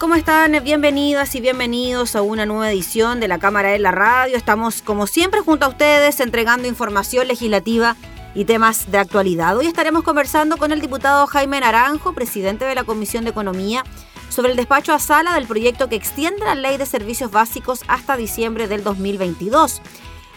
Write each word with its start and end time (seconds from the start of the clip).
¿Cómo 0.00 0.14
están? 0.14 0.52
Bienvenidas 0.64 1.34
y 1.34 1.42
bienvenidos 1.42 2.16
a 2.16 2.22
una 2.22 2.46
nueva 2.46 2.70
edición 2.70 3.20
de 3.20 3.28
la 3.28 3.38
Cámara 3.38 3.68
de 3.68 3.78
la 3.78 3.90
Radio. 3.90 4.34
Estamos, 4.34 4.80
como 4.80 5.06
siempre, 5.06 5.42
junto 5.42 5.66
a 5.66 5.68
ustedes 5.68 6.20
entregando 6.20 6.66
información 6.66 7.28
legislativa 7.28 7.96
y 8.34 8.46
temas 8.46 8.90
de 8.90 8.96
actualidad. 8.96 9.58
Hoy 9.58 9.66
estaremos 9.66 10.02
conversando 10.02 10.56
con 10.56 10.72
el 10.72 10.80
diputado 10.80 11.26
Jaime 11.26 11.60
Naranjo, 11.60 12.14
presidente 12.14 12.64
de 12.64 12.74
la 12.74 12.84
Comisión 12.84 13.24
de 13.24 13.30
Economía, 13.32 13.84
sobre 14.30 14.52
el 14.52 14.56
despacho 14.56 14.94
a 14.94 14.98
sala 14.98 15.34
del 15.34 15.46
proyecto 15.46 15.90
que 15.90 15.96
extiende 15.96 16.46
la 16.46 16.54
ley 16.54 16.78
de 16.78 16.86
servicios 16.86 17.30
básicos 17.30 17.82
hasta 17.86 18.16
diciembre 18.16 18.68
del 18.68 18.82
2022. 18.82 19.82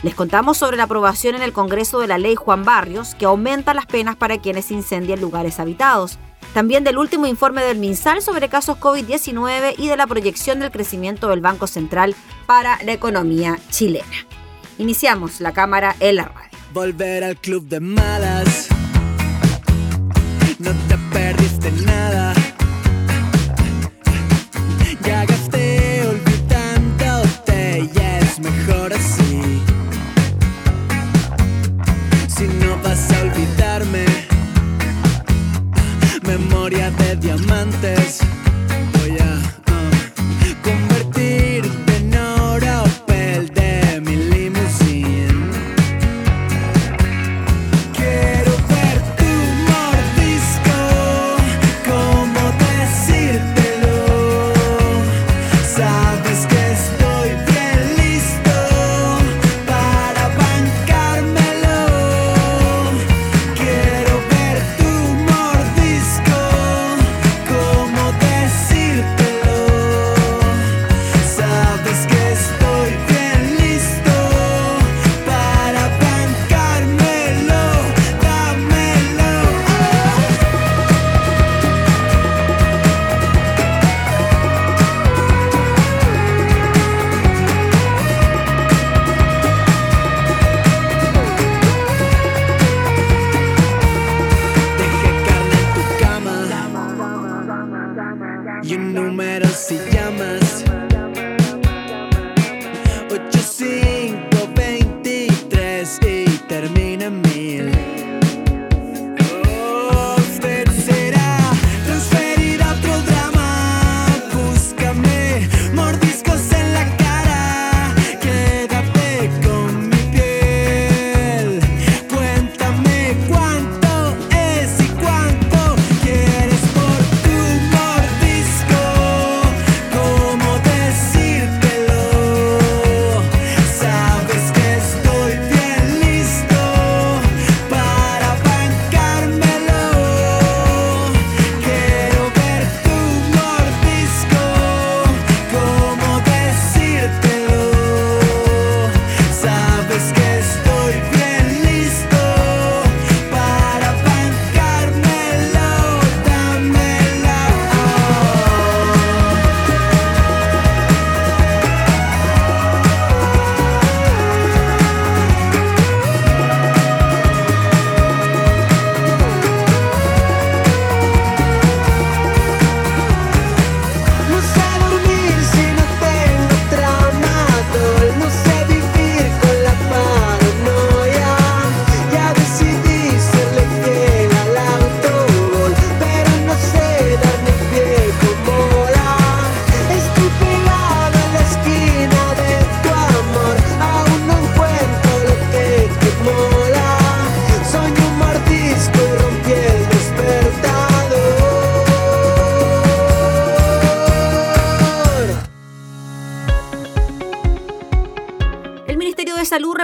Les 0.01 0.13
contamos 0.13 0.57
sobre 0.57 0.75
la 0.75 0.83
aprobación 0.83 1.35
en 1.35 1.41
el 1.41 1.53
Congreso 1.53 2.01
de 2.01 2.07
la 2.07 2.17
ley 2.17 2.35
Juan 2.35 2.65
Barrios, 2.65 3.15
que 3.15 3.23
aumenta 3.23 3.73
las 3.73 3.85
penas 3.85 4.17
para 4.17 4.39
quienes 4.39 4.71
incendian 4.71 5.21
lugares 5.21 5.61
habitados. 5.61 6.19
También 6.53 6.83
del 6.83 6.97
último 6.97 7.25
informe 7.25 7.63
del 7.63 7.79
MinSal 7.79 8.21
sobre 8.21 8.49
casos 8.49 8.77
COVID-19 8.77 9.75
y 9.77 9.87
de 9.87 9.97
la 9.97 10.07
proyección 10.07 10.59
del 10.59 10.71
crecimiento 10.71 11.29
del 11.29 11.41
Banco 11.41 11.67
Central 11.67 12.15
para 12.45 12.81
la 12.83 12.93
economía 12.93 13.57
chilena. 13.69 14.27
Iniciamos 14.77 15.39
la 15.39 15.53
cámara 15.53 15.95
en 15.99 16.17
la 16.17 16.25
radio. 16.25 16.57
Volver 16.73 17.23
al 17.23 17.37
club 17.37 17.67
de 17.67 17.79
malas. 17.79 18.67
No 20.59 20.71
te 20.87 20.97
perdiste 21.11 21.71
nada. 21.85 22.33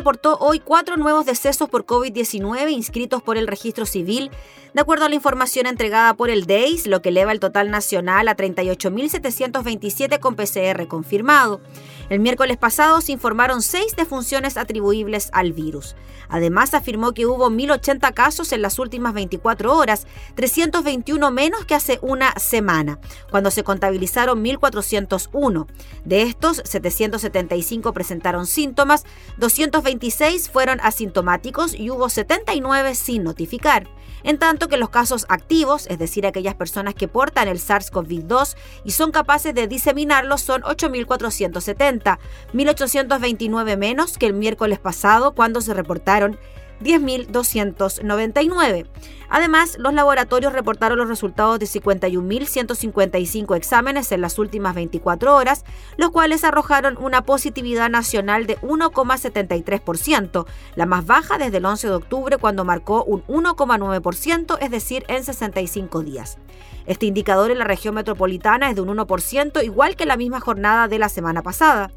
Reportó 0.09 0.39
hoy 0.39 0.59
cuatro 0.59 0.97
nuevos 0.97 1.27
decesos 1.27 1.69
por 1.69 1.85
COVID-19 1.85 2.71
inscritos 2.71 3.21
por 3.21 3.38
el 3.38 3.45
registro 3.45 3.85
civil, 3.85 4.31
de 4.73 4.81
acuerdo 4.81 5.06
a 5.06 5.09
la 5.09 5.13
información 5.13 5.67
entregada 5.67 6.15
por 6.15 6.31
el 6.31 6.47
DEIS, 6.47 6.88
lo 6.88 7.03
que 7.03 7.09
eleva 7.09 7.31
el 7.31 7.39
total 7.39 7.69
nacional 7.69 8.27
a 8.27 8.35
38.727 8.35 10.19
con 10.19 10.33
PCR 10.33 10.88
confirmado. 10.88 11.61
El 12.09 12.19
miércoles 12.19 12.57
pasado 12.57 13.01
se 13.01 13.11
informaron 13.11 13.61
seis 13.61 13.95
defunciones 13.95 14.57
atribuibles 14.57 15.29
al 15.31 15.53
virus. 15.53 15.95
Además, 16.27 16.73
afirmó 16.73 17.13
que 17.13 17.27
hubo 17.27 17.50
1.080 17.51 18.13
casos 18.15 18.51
en 18.51 18.63
las 18.63 18.79
últimas 18.79 19.13
24 19.13 19.75
horas, 19.75 20.07
321 20.33 21.29
menos 21.29 21.65
que 21.65 21.75
hace 21.75 22.00
una 22.01 22.33
semana, 22.39 23.00
cuando 23.29 23.51
se 23.51 23.63
contabilizaron 23.63 24.44
1.401. 24.44 25.67
De 26.03 26.23
estos, 26.23 26.63
775 26.65 27.94
presentaron 27.94 28.47
síntomas, 28.47 29.05
226 29.38 30.50
fueron 30.50 30.79
asintomáticos 30.81 31.75
y 31.75 31.91
hubo 31.91 32.09
79 32.09 32.95
sin 32.95 33.23
notificar 33.23 33.88
en 34.23 34.38
tanto 34.38 34.67
que 34.67 34.77
los 34.77 34.89
casos 34.89 35.25
activos, 35.29 35.88
es 35.88 36.00
decir, 36.00 36.25
aquellas 36.25 36.55
personas 36.55 36.94
que 36.94 37.07
portan 37.07 37.47
el 37.47 37.59
SARS-CoV-2 37.59 38.55
y 38.83 38.91
son 38.91 39.12
capaces 39.12 39.53
de 39.53 39.67
diseminarlo, 39.67 40.38
son 40.38 40.62
8.470, 40.63 41.99
1.829 42.54 43.78
menos 43.78 44.18
que 44.18 44.25
el 44.25 44.34
miércoles 44.34 44.80
pasado 44.80 45.34
cuando 45.34 45.62
se 45.62 45.74
reportaron 45.74 46.38
10.299. 46.81 48.87
Además, 49.29 49.77
los 49.77 49.93
laboratorios 49.93 50.53
reportaron 50.53 50.97
los 50.97 51.07
resultados 51.07 51.59
de 51.59 51.67
51.155 51.67 53.55
exámenes 53.55 54.11
en 54.11 54.21
las 54.21 54.39
últimas 54.39 54.73
24 54.73 55.35
horas, 55.35 55.65
los 55.97 56.09
cuales 56.09 56.43
arrojaron 56.43 56.97
una 56.97 57.23
positividad 57.23 57.89
nacional 57.89 58.47
de 58.47 58.59
1,73%, 58.61 60.47
la 60.75 60.85
más 60.87 61.05
baja 61.05 61.37
desde 61.37 61.57
el 61.57 61.65
11 61.65 61.87
de 61.87 61.93
octubre 61.93 62.37
cuando 62.37 62.65
marcó 62.65 63.03
un 63.03 63.23
1,9%, 63.27 64.57
es 64.59 64.71
decir, 64.71 65.05
en 65.07 65.23
65 65.23 66.01
días. 66.01 66.39
Este 66.87 67.05
indicador 67.05 67.51
en 67.51 67.59
la 67.59 67.65
región 67.65 67.93
metropolitana 67.93 68.69
es 68.69 68.75
de 68.75 68.81
un 68.81 68.97
1%, 68.97 69.63
igual 69.63 69.95
que 69.95 70.07
la 70.07 70.17
misma 70.17 70.39
jornada 70.39 70.87
de 70.87 70.97
la 70.97 71.09
semana 71.09 71.43
pasada. 71.43 71.91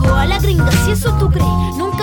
llegó 0.01 0.15
a 0.15 0.25
la 0.25 0.39
gringa, 0.39 0.71
si 0.71 0.91
eso 0.91 1.11
tú 1.19 1.29
crees. 1.29 1.45
Nunca 1.77 1.96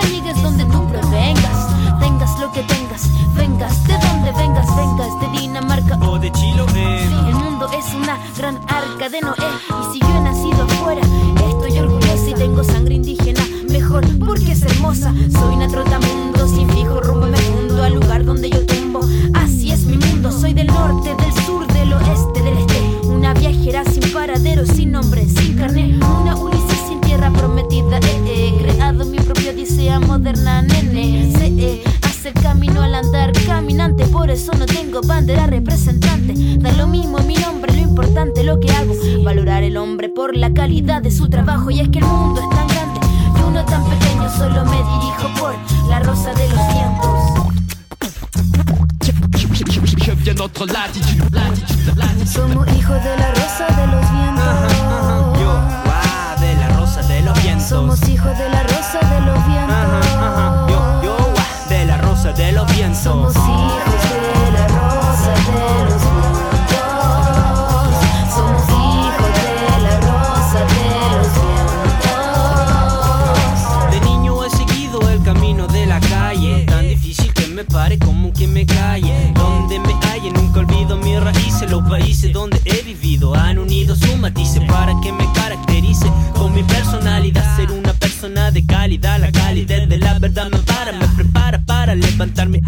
de 92.32 92.46
mi 92.46 92.60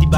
vivencia 0.00 0.17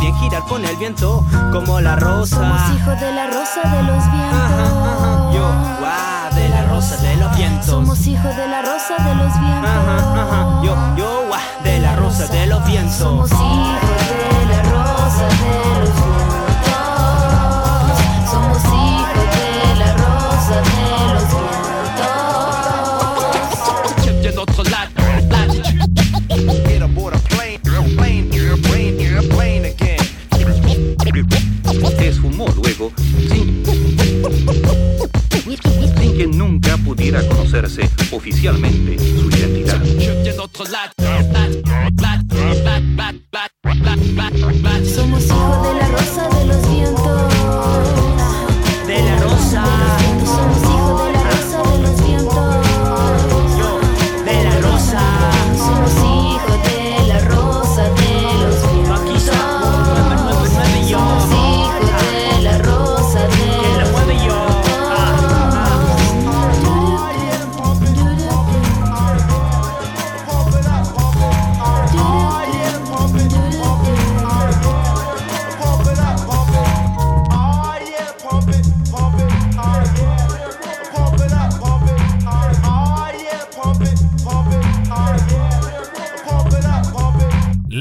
bien 0.00 0.14
girar 0.16 0.42
con 0.44 0.64
el 0.64 0.76
viento 0.76 1.24
como 1.52 1.80
la 1.80 1.96
rosa. 1.96 2.36
Somos 2.36 2.60
hijos 2.80 3.00
de 3.00 3.12
la 3.12 3.26
rosa 3.26 3.60
de 3.68 3.82
los 3.82 4.02
Ajá, 4.04 4.64
ajá, 4.64 5.30
yo, 5.32 5.48
vientos. 5.48 5.78
guau, 5.80 6.34
de 6.34 6.48
la 6.48 6.62
rosa 6.64 6.96
de 6.96 7.16
los 7.16 7.36
vientos. 7.36 7.66
Somos 7.66 8.06
hijos 8.06 8.36
de 8.36 8.48
la 8.48 8.62
rosa 8.62 8.94
de 9.04 9.14
los 9.14 9.40
vientos. 9.40 9.70
Ajá, 9.70 10.22
ajá, 10.22 10.62
yo, 10.64 10.76
yo, 10.96 11.24
guau, 11.28 11.40
de 11.64 11.78
la 11.80 11.96
rosa 11.96 12.26
de 12.26 12.46
los 12.46 12.64
vientos. 12.66 12.94
Somos 12.96 13.30
hijos 13.30 13.40
de 13.40 14.46
la 14.46 14.62
rosa 14.62 15.24
de 15.26 15.34
los 15.34 15.44
vientos. 15.44 15.79
Oficialmente 38.12 38.98
su 38.98 39.28
identidad. 39.28 39.80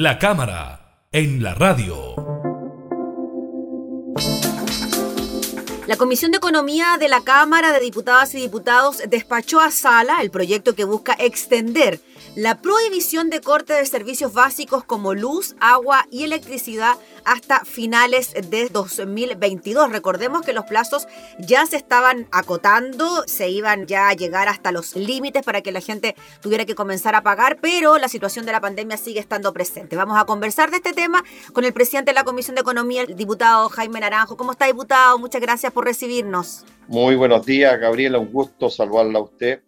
La 0.10 0.18
cámara 0.18 1.06
en 1.12 1.44
la 1.44 1.54
radio. 1.54 2.16
La 5.86 5.98
Comisión 5.98 6.32
de 6.32 6.38
Economía 6.38 6.98
de 7.00 7.08
la 7.08 7.22
Cámara 7.22 7.72
de 7.72 7.80
Diputadas 7.80 8.34
y 8.34 8.42
Diputados 8.42 9.04
despachó 9.08 9.60
a 9.60 9.70
sala 9.70 10.24
el 10.24 10.32
proyecto 10.32 10.74
que 10.74 10.84
busca 10.84 11.16
extender 11.20 12.00
la 12.40 12.62
prohibición 12.62 13.30
de 13.30 13.42
corte 13.42 13.74
de 13.74 13.86
servicios 13.86 14.32
básicos 14.32 14.86
como 14.86 15.14
luz, 15.14 15.58
agua 15.60 16.06
y 16.10 16.24
electricidad 16.24 16.94
hasta 17.26 17.66
finales 17.66 18.34
de 18.50 18.70
2022. 18.70 19.92
Recordemos 19.92 20.46
que 20.46 20.54
los 20.54 20.64
plazos 20.64 21.06
ya 21.38 21.66
se 21.66 21.76
estaban 21.76 22.28
acotando, 22.32 23.24
se 23.28 23.50
iban 23.50 23.88
ya 23.88 24.08
a 24.08 24.14
llegar 24.14 24.48
hasta 24.48 24.72
los 24.72 24.96
límites 24.96 25.44
para 25.44 25.60
que 25.60 25.74
la 25.74 25.82
gente 25.82 26.16
tuviera 26.42 26.64
que 26.64 26.76
comenzar 26.76 27.14
a 27.14 27.24
pagar, 27.24 27.58
pero 27.60 27.98
la 27.98 28.08
situación 28.08 28.46
de 28.46 28.54
la 28.54 28.62
pandemia 28.62 28.96
sigue 28.96 29.20
estando 29.20 29.52
presente. 29.52 29.98
Vamos 29.98 30.18
a 30.18 30.24
conversar 30.24 30.72
de 30.72 30.78
este 30.78 30.94
tema 30.94 31.26
con 31.52 31.66
el 31.66 31.74
presidente 31.74 32.12
de 32.12 32.16
la 32.16 32.24
Comisión 32.24 32.56
de 32.56 32.62
Economía, 32.62 33.02
el 33.02 33.18
diputado 33.18 33.68
Jaime 33.68 34.00
Naranjo. 34.00 34.38
¿Cómo 34.38 34.54
está, 34.54 34.66
diputado? 34.66 35.20
Muchas 35.20 35.42
gracias 35.42 35.74
por 35.74 35.84
recibirnos. 35.84 36.64
Muy 36.88 37.18
buenos 37.18 37.46
días, 37.46 37.78
Gabriela. 37.78 38.18
Un 38.18 38.32
gusto 38.32 38.70
saludarla 38.70 39.20
a 39.20 39.24
usted 39.24 39.60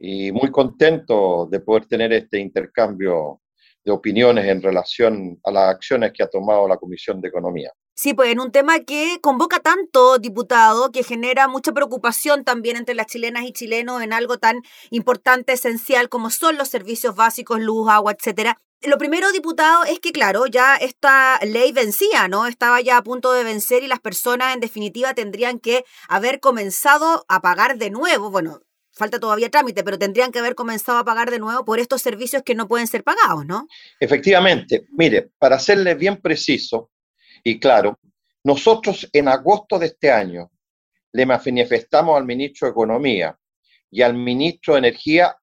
y 0.00 0.32
muy 0.32 0.50
contento 0.50 1.46
de 1.50 1.60
poder 1.60 1.84
tener 1.84 2.12
este 2.14 2.40
intercambio 2.40 3.42
de 3.84 3.92
opiniones 3.92 4.46
en 4.46 4.62
relación 4.62 5.38
a 5.44 5.52
las 5.52 5.74
acciones 5.74 6.12
que 6.12 6.22
ha 6.22 6.28
tomado 6.28 6.66
la 6.66 6.78
Comisión 6.78 7.20
de 7.20 7.28
Economía. 7.28 7.70
Sí, 7.94 8.14
pues 8.14 8.30
en 8.30 8.40
un 8.40 8.50
tema 8.50 8.80
que 8.80 9.18
convoca 9.20 9.60
tanto, 9.60 10.18
diputado, 10.18 10.90
que 10.90 11.02
genera 11.02 11.48
mucha 11.48 11.72
preocupación 11.72 12.44
también 12.44 12.76
entre 12.76 12.94
las 12.94 13.08
chilenas 13.08 13.44
y 13.44 13.52
chilenos 13.52 14.02
en 14.02 14.14
algo 14.14 14.38
tan 14.38 14.62
importante, 14.88 15.52
esencial 15.52 16.08
como 16.08 16.30
son 16.30 16.56
los 16.56 16.68
servicios 16.68 17.14
básicos, 17.14 17.60
luz, 17.60 17.90
agua, 17.90 18.12
etcétera. 18.18 18.56
Lo 18.82 18.96
primero, 18.96 19.30
diputado, 19.32 19.84
es 19.84 20.00
que, 20.00 20.12
claro, 20.12 20.46
ya 20.46 20.76
esta 20.76 21.38
ley 21.42 21.72
vencía, 21.72 22.28
¿no? 22.28 22.46
Estaba 22.46 22.80
ya 22.80 22.96
a 22.96 23.02
punto 23.02 23.32
de 23.32 23.44
vencer 23.44 23.82
y 23.82 23.86
las 23.86 24.00
personas, 24.00 24.54
en 24.54 24.60
definitiva, 24.60 25.12
tendrían 25.12 25.58
que 25.58 25.84
haber 26.08 26.40
comenzado 26.40 27.26
a 27.28 27.42
pagar 27.42 27.76
de 27.76 27.90
nuevo. 27.90 28.30
Bueno, 28.30 28.62
falta 29.00 29.18
todavía 29.18 29.50
trámite, 29.50 29.82
pero 29.82 29.98
tendrían 29.98 30.30
que 30.30 30.38
haber 30.38 30.54
comenzado 30.54 30.98
a 30.98 31.04
pagar 31.04 31.30
de 31.30 31.38
nuevo 31.38 31.64
por 31.64 31.80
estos 31.80 32.02
servicios 32.02 32.42
que 32.42 32.54
no 32.54 32.68
pueden 32.68 32.86
ser 32.86 33.02
pagados, 33.02 33.46
¿no? 33.46 33.66
Efectivamente, 33.98 34.86
mire, 34.92 35.30
para 35.38 35.58
serle 35.58 35.94
bien 35.94 36.18
preciso 36.18 36.90
y 37.42 37.58
claro, 37.58 37.98
nosotros 38.44 39.08
en 39.12 39.28
agosto 39.28 39.78
de 39.78 39.86
este 39.86 40.10
año 40.10 40.50
le 41.12 41.24
manifestamos 41.26 42.16
al 42.16 42.26
ministro 42.26 42.66
de 42.66 42.72
Economía 42.72 43.36
y 43.90 44.02
al 44.02 44.14
ministro 44.14 44.74
de 44.74 44.80
Energía 44.80 45.34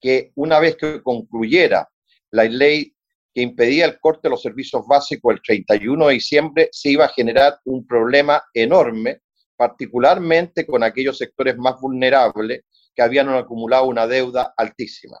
que 0.00 0.32
una 0.34 0.58
vez 0.58 0.76
que 0.76 1.00
concluyera 1.00 1.88
la 2.32 2.44
ley 2.44 2.94
que 3.32 3.42
impedía 3.42 3.86
el 3.86 3.98
corte 4.00 4.22
de 4.24 4.30
los 4.30 4.42
servicios 4.42 4.86
básicos 4.86 5.34
el 5.34 5.42
31 5.42 6.08
de 6.08 6.14
diciembre, 6.14 6.68
se 6.72 6.90
iba 6.90 7.04
a 7.04 7.08
generar 7.08 7.58
un 7.64 7.86
problema 7.86 8.42
enorme, 8.52 9.20
particularmente 9.56 10.66
con 10.66 10.82
aquellos 10.82 11.18
sectores 11.18 11.56
más 11.56 11.80
vulnerables 11.80 12.64
que 12.94 13.02
habían 13.02 13.28
acumulado 13.30 13.86
una 13.86 14.06
deuda 14.06 14.54
altísima. 14.56 15.18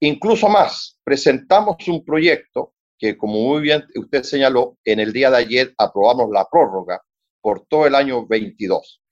Incluso 0.00 0.48
más, 0.48 0.98
presentamos 1.04 1.76
un 1.88 2.04
proyecto 2.04 2.74
que, 2.98 3.16
como 3.16 3.40
muy 3.40 3.62
bien 3.62 3.84
usted 3.96 4.22
señaló, 4.22 4.78
en 4.84 5.00
el 5.00 5.12
día 5.12 5.30
de 5.30 5.38
ayer 5.38 5.74
aprobamos 5.78 6.30
la 6.30 6.46
prórroga 6.50 7.00
por 7.40 7.66
todo 7.66 7.86
el 7.86 7.94
año 7.94 8.26
22. 8.26 9.02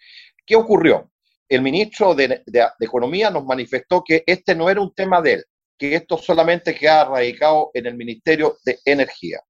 ¿Qué 0.45 0.57
ocurrió? 0.57 1.11
El 1.49 1.63
ministro 1.63 2.15
de, 2.15 2.43
Economía 2.81 3.31
nos 3.31 3.45
manifestó 3.45 4.03
que 4.03 4.25
este 4.27 4.55
no 4.55 4.71
era 4.71 4.81
un 4.81 4.95
tema 4.95 5.21
de 5.21 5.35
él, 5.35 5.45
que 5.79 5.95
esto 5.95 6.17
solamente 6.17 6.75
queda 6.75 7.05
radicado 7.05 7.71
en 7.75 7.87
el 7.87 7.95
Ministerio 7.95 8.57
de 8.65 8.79
Energía. 8.85 9.41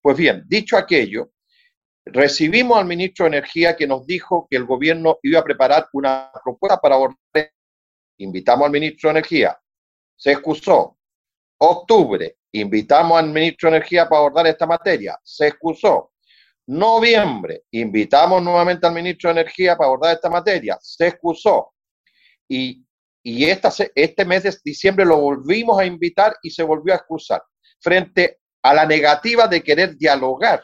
Pues 0.00 0.16
bien, 0.16 0.44
dicho 0.46 0.76
aquello, 0.76 1.32
recibimos 2.04 2.78
al 2.78 2.86
ministro 2.86 3.24
de 3.24 3.38
Energía 3.38 3.76
que 3.76 3.86
nos 3.86 4.06
dijo 4.06 4.46
que 4.48 4.56
el 4.56 4.64
gobierno 4.64 5.18
iba 5.22 5.40
a 5.40 5.44
preparar 5.44 5.88
una 5.92 6.30
propuesta 6.44 6.78
para 6.78 6.94
abordar. 6.94 7.18
Invitamos 8.20 8.66
al 8.66 8.72
ministro 8.72 9.08
de 9.08 9.18
Energía, 9.18 9.58
se 10.16 10.32
excusó. 10.32 10.98
Octubre, 11.58 12.36
invitamos 12.52 13.18
al 13.18 13.30
ministro 13.30 13.70
de 13.70 13.76
Energía 13.76 14.08
para 14.08 14.18
abordar 14.20 14.46
esta 14.46 14.66
materia, 14.66 15.18
se 15.22 15.48
excusó. 15.48 16.12
Noviembre, 16.66 17.64
invitamos 17.70 18.42
nuevamente 18.42 18.86
al 18.86 18.92
ministro 18.92 19.32
de 19.32 19.40
Energía 19.40 19.76
para 19.76 19.88
abordar 19.88 20.14
esta 20.14 20.28
materia, 20.28 20.78
se 20.82 21.08
excusó. 21.08 21.72
Y, 22.46 22.84
y 23.22 23.46
este 23.46 24.24
mes 24.24 24.42
de 24.42 24.54
diciembre 24.64 25.06
lo 25.06 25.18
volvimos 25.18 25.78
a 25.78 25.86
invitar 25.86 26.36
y 26.42 26.50
se 26.50 26.62
volvió 26.62 26.92
a 26.92 26.96
excusar 26.96 27.42
frente 27.80 28.40
a 28.62 28.74
la 28.74 28.84
negativa 28.84 29.48
de 29.48 29.62
querer 29.62 29.96
dialogar 29.96 30.62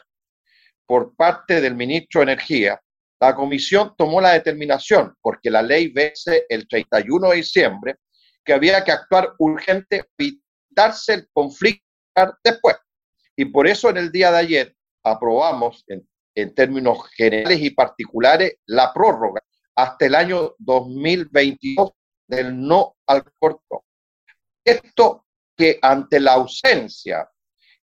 por 0.85 1.15
parte 1.15 1.59
del 1.59 1.75
ministro 1.75 2.21
de 2.21 2.33
Energía, 2.33 2.79
la 3.19 3.35
comisión 3.35 3.93
tomó 3.97 4.21
la 4.21 4.33
determinación, 4.33 5.15
porque 5.21 5.49
la 5.49 5.61
ley 5.61 5.89
vence 5.89 6.45
el 6.49 6.67
31 6.67 7.29
de 7.29 7.35
diciembre, 7.35 7.95
que 8.43 8.53
había 8.53 8.83
que 8.83 8.91
actuar 8.91 9.33
urgente, 9.39 10.05
evitarse 10.17 11.13
el 11.13 11.27
conflicto 11.33 11.83
después. 12.43 12.77
Y 13.35 13.45
por 13.45 13.67
eso 13.67 13.89
en 13.89 13.97
el 13.97 14.11
día 14.11 14.31
de 14.31 14.37
ayer 14.37 14.75
aprobamos 15.03 15.83
en, 15.87 16.07
en 16.35 16.53
términos 16.53 16.99
generales 17.15 17.59
y 17.59 17.71
particulares 17.71 18.57
la 18.65 18.93
prórroga 18.93 19.41
hasta 19.75 20.05
el 20.05 20.15
año 20.15 20.55
2022 20.59 21.91
del 22.27 22.59
no 22.59 22.95
al 23.07 23.23
corto. 23.39 23.85
Esto 24.63 25.25
que 25.55 25.79
ante 25.81 26.19
la 26.19 26.33
ausencia 26.33 27.29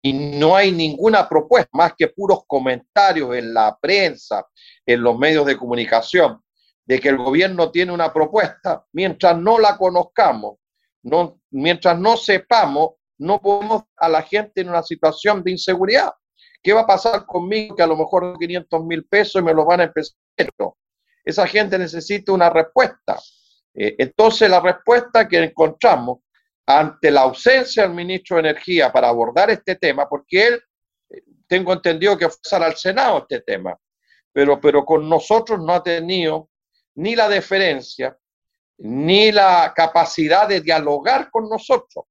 y 0.03 0.13
no 0.13 0.57
hay 0.57 0.73
ninguna 0.73 1.29
propuesta, 1.29 1.71
más 1.73 1.93
que 1.97 2.09
puros 2.09 2.41
comentarios 2.47 3.37
en 3.37 3.53
la 3.53 3.77
prensa, 3.81 4.47
en 4.87 5.03
los 5.03 5.19
medios 5.19 5.45
de 5.47 5.57
comunicación, 5.57 6.43
de 6.85 6.99
que 6.99 7.11
el 7.11 7.19
gobierno 7.19 7.71
tiene 7.71 7.93
una 7.93 8.13
propuesta, 8.13 8.85
mientras 8.93 9.37
no 9.37 9.59
la 9.59 9.77
conozcamos, 9.77 10.57
no, 11.03 11.41
mientras 11.51 11.99
no 11.99 12.17
sepamos, 12.17 12.93
no 13.19 13.41
podemos 13.41 13.85
a 13.97 14.09
la 14.09 14.23
gente 14.23 14.63
en 14.63 14.71
una 14.71 14.83
situación 14.83 15.43
de 15.43 15.51
inseguridad. 15.53 16.13
¿Qué 16.63 16.73
va 16.73 16.83
a 16.83 16.87
pasar 16.87 17.27
conmigo 17.27 17.77
que 17.77 17.83
a 17.83 17.87
lo 17.87 17.97
mejor 17.97 18.39
500 18.39 18.85
mil 18.85 19.05
pesos 19.05 19.43
me 19.43 19.55
los 19.55 19.67
van 19.67 19.81
a 19.81 19.85
empezar? 19.85 20.17
Esa 21.25 21.47
gente 21.47 21.79
necesita 21.79 22.33
una 22.33 22.51
respuesta. 22.51 23.19
Eh, 23.75 23.95
entonces, 23.99 24.49
la 24.51 24.61
respuesta 24.61 25.29
que 25.29 25.45
encontramos 25.45 26.21
ante 26.67 27.11
la 27.11 27.23
ausencia 27.23 27.83
del 27.83 27.95
ministro 27.95 28.37
de 28.37 28.51
Energía 28.51 28.93
para 28.93 29.09
abordar 29.09 29.51
este 29.51 29.77
tema, 29.77 30.09
porque 30.09 30.47
él, 30.47 30.63
tengo 31.47 31.73
entendido 31.73 32.17
que 32.17 32.29
fue 32.29 32.59
al 32.59 32.77
Senado 32.77 33.19
este 33.19 33.41
tema, 33.41 33.77
pero, 34.33 34.61
pero 34.61 34.85
con 34.85 35.09
nosotros 35.09 35.61
no 35.61 35.75
ha 35.75 35.83
tenido 35.83 36.49
ni 36.95 37.17
la 37.17 37.29
deferencia, 37.29 38.17
ni 38.79 39.33
la 39.33 39.73
capacidad 39.75 40.49
de 40.49 40.61
dialogar 40.61 41.31
con 41.31 41.49
nosotros. 41.49 42.05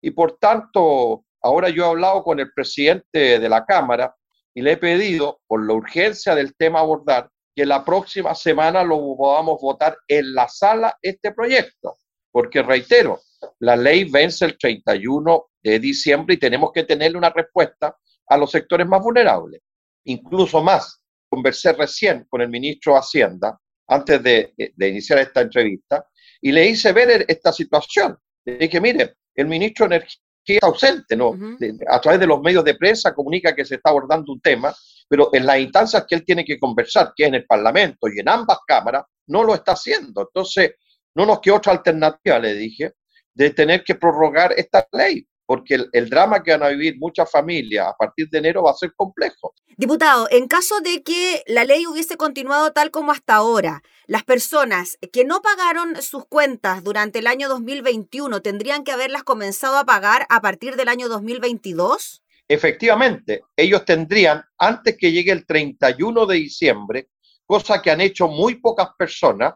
Y 0.00 0.10
por 0.10 0.38
tanto, 0.38 1.24
ahora 1.42 1.68
yo 1.68 1.84
he 1.84 1.88
hablado 1.88 2.22
con 2.22 2.38
el 2.40 2.52
presidente 2.52 3.38
de 3.38 3.48
la 3.48 3.64
Cámara 3.64 4.14
y 4.54 4.62
le 4.62 4.72
he 4.72 4.76
pedido, 4.76 5.40
por 5.46 5.66
la 5.66 5.74
urgencia 5.74 6.34
del 6.34 6.54
tema 6.54 6.80
abordar, 6.80 7.28
que 7.54 7.66
la 7.66 7.84
próxima 7.84 8.34
semana 8.34 8.82
lo 8.82 9.16
podamos 9.16 9.60
votar 9.60 9.96
en 10.08 10.34
la 10.34 10.48
sala 10.48 10.96
este 11.02 11.32
proyecto. 11.32 11.98
Porque 12.30 12.62
reitero, 12.62 13.20
la 13.60 13.76
ley 13.76 14.04
vence 14.04 14.44
el 14.44 14.56
31 14.58 15.46
de 15.62 15.78
diciembre 15.78 16.34
y 16.34 16.38
tenemos 16.38 16.70
que 16.72 16.84
tenerle 16.84 17.18
una 17.18 17.30
respuesta 17.30 17.96
a 18.26 18.36
los 18.36 18.50
sectores 18.50 18.86
más 18.86 19.02
vulnerables. 19.02 19.60
Incluso 20.04 20.62
más, 20.62 21.02
conversé 21.28 21.72
recién 21.72 22.26
con 22.28 22.40
el 22.42 22.48
ministro 22.48 22.92
de 22.94 22.98
Hacienda 23.00 23.58
antes 23.88 24.22
de, 24.22 24.52
de 24.56 24.88
iniciar 24.88 25.18
esta 25.18 25.40
entrevista 25.42 26.06
y 26.40 26.52
le 26.52 26.66
hice 26.68 26.92
ver 26.92 27.24
esta 27.28 27.52
situación. 27.52 28.16
Le 28.44 28.58
dije, 28.58 28.80
mire, 28.80 29.14
el 29.34 29.46
ministro 29.46 29.88
de 29.88 29.96
Energía 29.96 30.18
está 30.46 30.66
ausente, 30.66 31.16
¿no? 31.16 31.28
Ujú. 31.30 31.56
De- 31.58 31.78
A 31.88 32.00
través 32.00 32.20
de 32.20 32.26
los 32.26 32.40
medios 32.40 32.64
de 32.64 32.74
prensa 32.74 33.14
comunica 33.14 33.54
que 33.54 33.64
se 33.64 33.76
está 33.76 33.90
abordando 33.90 34.32
un 34.32 34.40
tema, 34.40 34.74
pero 35.08 35.30
en 35.32 35.46
las 35.46 35.58
instancias 35.58 36.04
que 36.08 36.14
él 36.16 36.24
tiene 36.24 36.44
que 36.44 36.58
conversar, 36.58 37.12
que 37.16 37.24
es 37.24 37.28
en 37.28 37.34
el 37.36 37.46
Parlamento 37.46 38.08
y 38.08 38.20
en 38.20 38.28
ambas 38.28 38.58
cámaras, 38.66 39.04
no 39.28 39.42
lo 39.42 39.54
está 39.54 39.72
haciendo. 39.72 40.22
Entonces, 40.22 40.72
no 41.14 41.24
nos 41.26 41.40
queda 41.40 41.54
otra 41.56 41.72
alternativa, 41.72 42.38
le 42.38 42.54
dije, 42.54 42.92
de 43.34 43.50
tener 43.50 43.84
que 43.84 43.94
prorrogar 43.94 44.52
esta 44.56 44.86
ley, 44.92 45.26
porque 45.46 45.74
el, 45.74 45.88
el 45.92 46.08
drama 46.08 46.42
que 46.42 46.52
van 46.52 46.62
a 46.62 46.68
vivir 46.68 46.96
muchas 46.98 47.30
familias 47.30 47.88
a 47.88 47.96
partir 47.96 48.28
de 48.30 48.38
enero 48.38 48.62
va 48.62 48.70
a 48.70 48.74
ser 48.74 48.92
complejo. 48.94 49.54
Diputado, 49.76 50.28
en 50.30 50.46
caso 50.46 50.80
de 50.80 51.02
que 51.02 51.42
la 51.46 51.64
ley 51.64 51.86
hubiese 51.86 52.16
continuado 52.16 52.72
tal 52.72 52.90
como 52.90 53.10
hasta 53.10 53.34
ahora, 53.34 53.82
las 54.06 54.22
personas 54.22 54.98
que 55.12 55.24
no 55.24 55.42
pagaron 55.42 56.00
sus 56.00 56.26
cuentas 56.26 56.84
durante 56.84 57.18
el 57.18 57.26
año 57.26 57.48
2021 57.48 58.40
tendrían 58.40 58.84
que 58.84 58.92
haberlas 58.92 59.24
comenzado 59.24 59.76
a 59.78 59.84
pagar 59.84 60.26
a 60.28 60.40
partir 60.40 60.76
del 60.76 60.88
año 60.88 61.08
2022? 61.08 62.22
Efectivamente, 62.46 63.42
ellos 63.56 63.84
tendrían, 63.84 64.44
antes 64.58 64.96
que 64.98 65.10
llegue 65.10 65.32
el 65.32 65.46
31 65.46 66.26
de 66.26 66.36
diciembre, 66.36 67.08
cosa 67.46 67.80
que 67.80 67.90
han 67.90 68.00
hecho 68.00 68.28
muy 68.28 68.56
pocas 68.56 68.88
personas, 68.98 69.54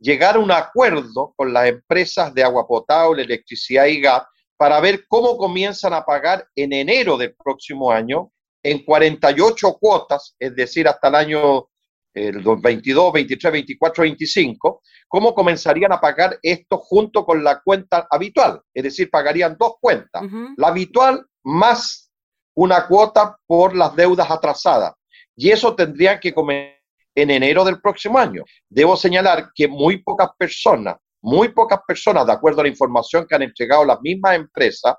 llegar 0.00 0.36
a 0.36 0.40
un 0.40 0.50
acuerdo 0.50 1.32
con 1.36 1.52
las 1.52 1.68
empresas 1.68 2.34
de 2.34 2.42
agua 2.42 2.66
potable, 2.66 3.22
electricidad 3.22 3.86
y 3.86 4.00
gas 4.00 4.24
para 4.56 4.80
ver 4.80 5.04
cómo 5.06 5.36
comienzan 5.36 5.92
a 5.92 6.04
pagar 6.04 6.46
en 6.54 6.72
enero 6.72 7.16
del 7.16 7.34
próximo 7.34 7.90
año 7.90 8.32
en 8.62 8.84
48 8.84 9.78
cuotas, 9.80 10.34
es 10.38 10.54
decir, 10.54 10.86
hasta 10.86 11.08
el 11.08 11.14
año 11.14 11.68
el 12.12 12.42
22, 12.42 13.12
23, 13.12 13.52
24, 13.52 14.02
25, 14.02 14.82
cómo 15.08 15.34
comenzarían 15.34 15.92
a 15.92 16.00
pagar 16.00 16.38
esto 16.42 16.78
junto 16.78 17.24
con 17.24 17.42
la 17.42 17.60
cuenta 17.60 18.06
habitual, 18.10 18.60
es 18.74 18.82
decir, 18.82 19.08
pagarían 19.10 19.56
dos 19.58 19.74
cuentas, 19.80 20.24
la 20.56 20.68
habitual 20.68 21.24
más 21.44 22.10
una 22.54 22.86
cuota 22.86 23.36
por 23.46 23.74
las 23.74 23.94
deudas 23.94 24.30
atrasadas. 24.30 24.92
Y 25.36 25.50
eso 25.50 25.74
tendrían 25.74 26.20
que 26.20 26.34
comer 26.34 26.79
en 27.14 27.30
enero 27.30 27.64
del 27.64 27.80
próximo 27.80 28.18
año. 28.18 28.44
Debo 28.68 28.96
señalar 28.96 29.50
que 29.54 29.68
muy 29.68 30.02
pocas 30.02 30.30
personas, 30.38 30.96
muy 31.22 31.48
pocas 31.48 31.80
personas, 31.86 32.26
de 32.26 32.32
acuerdo 32.32 32.60
a 32.60 32.64
la 32.64 32.70
información 32.70 33.26
que 33.26 33.34
han 33.34 33.42
entregado 33.42 33.84
las 33.84 34.00
mismas 34.00 34.36
empresas, 34.36 34.94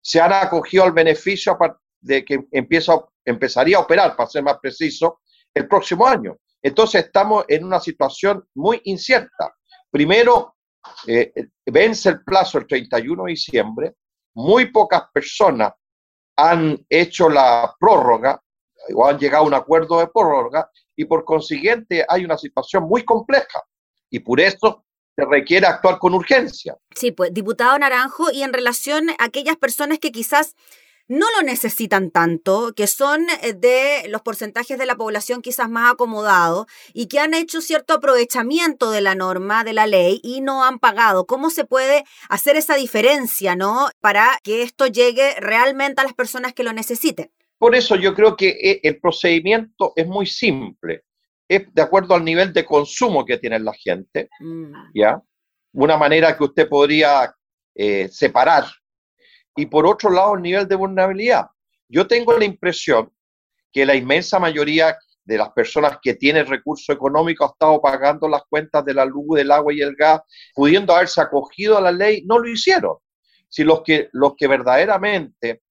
se 0.00 0.20
han 0.20 0.32
acogido 0.32 0.84
al 0.84 0.92
beneficio 0.92 1.56
de 2.00 2.24
que 2.24 2.46
empieza, 2.50 2.94
empezaría 3.24 3.76
a 3.76 3.80
operar, 3.80 4.16
para 4.16 4.28
ser 4.28 4.42
más 4.42 4.58
preciso, 4.58 5.20
el 5.54 5.68
próximo 5.68 6.06
año. 6.06 6.36
Entonces 6.60 7.04
estamos 7.04 7.44
en 7.48 7.64
una 7.64 7.80
situación 7.80 8.44
muy 8.54 8.80
incierta. 8.84 9.54
Primero, 9.90 10.56
eh, 11.06 11.32
vence 11.66 12.08
el 12.08 12.24
plazo 12.24 12.58
el 12.58 12.66
31 12.66 13.24
de 13.24 13.30
diciembre, 13.30 13.94
muy 14.34 14.66
pocas 14.66 15.04
personas 15.12 15.72
han 16.36 16.84
hecho 16.88 17.28
la 17.28 17.74
prórroga 17.78 18.40
o 18.94 19.06
han 19.06 19.18
llegado 19.18 19.44
a 19.44 19.46
un 19.46 19.54
acuerdo 19.54 19.98
de 19.98 20.08
prórroga 20.08 20.68
y 20.96 21.04
por 21.04 21.24
consiguiente 21.24 22.04
hay 22.08 22.24
una 22.24 22.38
situación 22.38 22.84
muy 22.84 23.04
compleja 23.04 23.62
y 24.10 24.20
por 24.20 24.40
eso 24.40 24.84
se 25.14 25.24
requiere 25.24 25.66
actuar 25.66 25.98
con 25.98 26.14
urgencia. 26.14 26.76
Sí, 26.94 27.12
pues, 27.12 27.32
diputado 27.32 27.78
Naranjo, 27.78 28.30
y 28.30 28.42
en 28.42 28.52
relación 28.52 29.10
a 29.10 29.24
aquellas 29.24 29.56
personas 29.56 29.98
que 29.98 30.10
quizás 30.10 30.54
no 31.08 31.26
lo 31.36 31.42
necesitan 31.42 32.10
tanto, 32.10 32.72
que 32.74 32.86
son 32.86 33.26
eh, 33.42 33.52
de 33.52 34.08
los 34.08 34.22
porcentajes 34.22 34.78
de 34.78 34.86
la 34.86 34.96
población 34.96 35.42
quizás 35.42 35.68
más 35.68 35.92
acomodados 35.92 36.66
y 36.94 37.06
que 37.06 37.18
han 37.18 37.34
hecho 37.34 37.60
cierto 37.60 37.94
aprovechamiento 37.94 38.90
de 38.90 39.00
la 39.00 39.14
norma, 39.14 39.64
de 39.64 39.72
la 39.72 39.86
ley 39.86 40.20
y 40.22 40.40
no 40.40 40.64
han 40.64 40.78
pagado. 40.78 41.26
¿Cómo 41.26 41.50
se 41.50 41.64
puede 41.64 42.04
hacer 42.28 42.56
esa 42.56 42.76
diferencia, 42.76 43.56
no? 43.56 43.90
Para 44.00 44.38
que 44.42 44.62
esto 44.62 44.86
llegue 44.86 45.34
realmente 45.38 46.00
a 46.00 46.04
las 46.04 46.14
personas 46.14 46.54
que 46.54 46.64
lo 46.64 46.72
necesiten. 46.72 47.30
Por 47.62 47.76
eso 47.76 47.94
yo 47.94 48.12
creo 48.12 48.36
que 48.36 48.48
eh, 48.48 48.80
el 48.82 48.98
procedimiento 48.98 49.92
es 49.94 50.04
muy 50.04 50.26
simple. 50.26 51.04
Es 51.46 51.72
de 51.72 51.80
acuerdo 51.80 52.16
al 52.16 52.24
nivel 52.24 52.52
de 52.52 52.64
consumo 52.64 53.24
que 53.24 53.38
tiene 53.38 53.60
la 53.60 53.72
gente, 53.72 54.28
Mm, 54.40 54.72
¿ya? 54.92 55.22
Una 55.72 55.96
manera 55.96 56.36
que 56.36 56.42
usted 56.42 56.68
podría 56.68 57.32
eh, 57.76 58.08
separar. 58.08 58.64
Y 59.54 59.66
por 59.66 59.86
otro 59.86 60.10
lado, 60.10 60.34
el 60.34 60.42
nivel 60.42 60.66
de 60.66 60.74
vulnerabilidad. 60.74 61.46
Yo 61.88 62.04
tengo 62.08 62.36
la 62.36 62.44
impresión 62.44 63.12
que 63.72 63.86
la 63.86 63.94
inmensa 63.94 64.40
mayoría 64.40 64.98
de 65.22 65.38
las 65.38 65.50
personas 65.50 65.98
que 66.02 66.14
tienen 66.14 66.48
recursos 66.48 66.92
económicos 66.92 67.48
ha 67.48 67.52
estado 67.52 67.80
pagando 67.80 68.26
las 68.26 68.42
cuentas 68.50 68.84
de 68.84 68.94
la 68.94 69.04
luz, 69.04 69.36
del 69.36 69.52
agua 69.52 69.72
y 69.72 69.82
el 69.82 69.94
gas, 69.94 70.20
pudiendo 70.52 70.96
haberse 70.96 71.20
acogido 71.20 71.78
a 71.78 71.80
la 71.80 71.92
ley, 71.92 72.24
no 72.26 72.40
lo 72.40 72.48
hicieron. 72.48 72.96
Si 73.48 73.62
los 73.62 73.82
que, 73.84 74.08
los 74.10 74.34
que 74.34 74.48
verdaderamente 74.48 75.62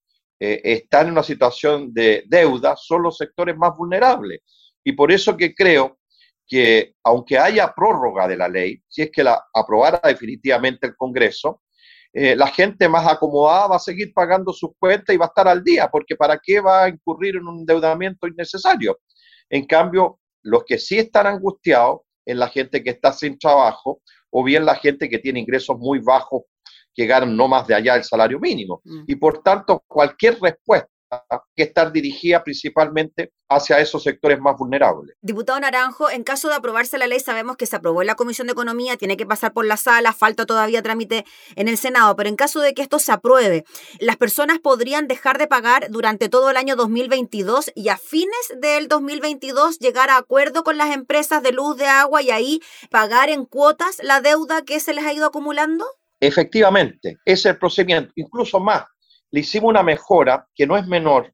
eh, 0.44 0.60
están 0.64 1.06
en 1.06 1.12
una 1.12 1.22
situación 1.22 1.94
de 1.94 2.24
deuda 2.26 2.74
son 2.76 3.04
los 3.04 3.16
sectores 3.16 3.56
más 3.56 3.76
vulnerables. 3.76 4.40
Y 4.82 4.90
por 4.90 5.12
eso 5.12 5.36
que 5.36 5.54
creo 5.54 6.00
que 6.48 6.96
aunque 7.04 7.38
haya 7.38 7.72
prórroga 7.72 8.26
de 8.26 8.36
la 8.36 8.48
ley, 8.48 8.82
si 8.88 9.02
es 9.02 9.12
que 9.12 9.22
la 9.22 9.40
aprobara 9.54 10.00
definitivamente 10.02 10.88
el 10.88 10.96
Congreso, 10.96 11.62
eh, 12.12 12.34
la 12.34 12.48
gente 12.48 12.88
más 12.88 13.06
acomodada 13.06 13.68
va 13.68 13.76
a 13.76 13.78
seguir 13.78 14.12
pagando 14.12 14.52
sus 14.52 14.70
cuentas 14.80 15.14
y 15.14 15.16
va 15.16 15.26
a 15.26 15.28
estar 15.28 15.46
al 15.46 15.62
día, 15.62 15.88
porque 15.88 16.16
¿para 16.16 16.36
qué 16.42 16.58
va 16.58 16.82
a 16.82 16.88
incurrir 16.88 17.36
en 17.36 17.46
un 17.46 17.60
endeudamiento 17.60 18.26
innecesario? 18.26 18.98
En 19.48 19.64
cambio, 19.64 20.18
los 20.42 20.64
que 20.64 20.76
sí 20.76 20.98
están 20.98 21.28
angustiados 21.28 22.00
es 22.26 22.36
la 22.36 22.48
gente 22.48 22.82
que 22.82 22.90
está 22.90 23.12
sin 23.12 23.38
trabajo 23.38 24.02
o 24.28 24.42
bien 24.42 24.64
la 24.64 24.74
gente 24.74 25.08
que 25.08 25.20
tiene 25.20 25.38
ingresos 25.38 25.78
muy 25.78 26.00
bajos 26.00 26.42
ganan 26.96 27.36
no 27.36 27.48
más 27.48 27.66
de 27.66 27.74
allá 27.74 27.94
del 27.94 28.04
salario 28.04 28.38
mínimo. 28.38 28.80
mm. 28.84 29.04
Y 29.06 29.16
por 29.16 29.42
tanto, 29.42 29.82
cualquier 29.86 30.38
respuesta 30.40 30.88
que 31.54 31.62
estar 31.64 31.92
dirigida 31.92 32.42
principalmente 32.42 33.32
hacia 33.48 33.78
esos 33.80 34.02
sectores 34.02 34.40
más 34.40 34.56
vulnerables. 34.56 35.14
Diputado 35.20 35.60
Naranjo, 35.60 36.08
en 36.08 36.24
caso 36.24 36.48
de 36.48 36.54
aprobarse 36.54 36.96
la 36.96 37.06
ley, 37.06 37.20
sabemos 37.20 37.56
que 37.56 37.66
se 37.66 37.76
aprobó 37.76 38.00
en 38.00 38.06
la 38.06 38.14
Comisión 38.14 38.46
de 38.46 38.54
Economía, 38.54 38.96
tiene 38.96 39.18
que 39.18 39.26
pasar 39.26 39.52
por 39.52 39.66
la 39.66 39.76
sala, 39.76 40.14
falta 40.14 40.46
todavía 40.46 40.82
trámite 40.82 41.26
en 41.54 41.68
el 41.68 41.76
Senado, 41.76 42.16
pero 42.16 42.30
en 42.30 42.36
caso 42.36 42.60
de 42.60 42.72
que 42.72 42.80
esto 42.80 42.98
se 42.98 43.12
apruebe, 43.12 43.64
¿las 44.00 44.16
personas 44.16 44.58
podrían 44.58 45.06
dejar 45.06 45.36
de 45.36 45.48
pagar 45.48 45.90
durante 45.90 46.30
todo 46.30 46.48
el 46.48 46.56
año 46.56 46.76
2022 46.76 47.72
y 47.74 47.90
a 47.90 47.98
fines 47.98 48.54
del 48.58 48.88
2022 48.88 49.78
llegar 49.78 50.08
a 50.08 50.16
acuerdo 50.16 50.64
con 50.64 50.78
las 50.78 50.94
empresas 50.94 51.42
de 51.42 51.52
luz, 51.52 51.76
de 51.76 51.86
agua 51.86 52.22
y 52.22 52.30
ahí 52.30 52.60
pagar 52.90 53.28
en 53.28 53.44
cuotas 53.44 53.98
la 54.02 54.22
deuda 54.22 54.62
que 54.62 54.80
se 54.80 54.94
les 54.94 55.04
ha 55.04 55.12
ido 55.12 55.26
acumulando? 55.26 55.84
Efectivamente, 56.26 57.18
ese 57.24 57.32
es 57.34 57.46
el 57.46 57.58
procedimiento. 57.58 58.12
Incluso 58.16 58.60
más, 58.60 58.84
le 59.30 59.40
hicimos 59.40 59.70
una 59.70 59.82
mejora 59.82 60.46
que 60.54 60.66
no 60.66 60.76
es 60.76 60.86
menor, 60.86 61.32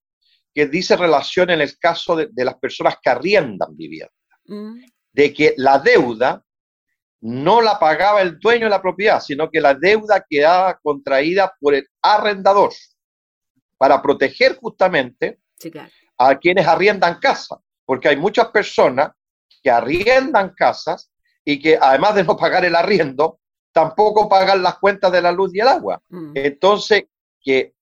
que 0.54 0.66
dice 0.66 0.96
relación 0.96 1.50
en 1.50 1.60
el 1.60 1.78
caso 1.78 2.16
de, 2.16 2.28
de 2.32 2.44
las 2.44 2.54
personas 2.58 2.96
que 3.02 3.10
arriendan 3.10 3.76
vivienda, 3.76 4.12
Mm, 4.46 4.80
de 5.12 5.34
que 5.34 5.52
la 5.58 5.78
deuda 5.78 6.42
no 7.20 7.60
la 7.60 7.78
pagaba 7.78 8.22
el 8.22 8.38
dueño 8.38 8.64
de 8.64 8.70
la 8.70 8.80
propiedad, 8.80 9.20
sino 9.20 9.50
que 9.50 9.60
la 9.60 9.74
deuda 9.74 10.24
quedaba 10.26 10.78
contraída 10.82 11.52
por 11.60 11.74
el 11.74 11.86
arrendador. 12.02 12.70
para 13.76 14.00
proteger 14.02 14.56
justamente 14.56 15.38
Sí, 15.58 15.70
claro. 15.70 15.90
a 16.16 16.36
quienes 16.38 16.66
arriendan 16.66 17.20
casas, 17.20 17.58
porque 17.84 18.08
hay 18.08 18.16
muchas 18.16 18.48
personas 18.48 19.10
que 19.62 19.70
arriendan 19.70 20.54
casas 20.54 21.12
y 21.44 21.60
que 21.60 21.78
además 21.80 22.14
de 22.16 22.24
no 22.24 22.36
pagar 22.36 22.64
el 22.64 22.74
arriendo, 22.74 23.38
tampoco 23.72 24.28
pagan 24.28 24.62
las 24.62 24.78
cuentas 24.78 25.12
de 25.12 25.22
la 25.22 25.32
luz 25.32 25.54
y 25.54 25.60
el 25.60 25.68
agua. 25.68 26.02
Mm. 26.08 26.32
Entonces, 26.34 27.04
que 27.40 27.74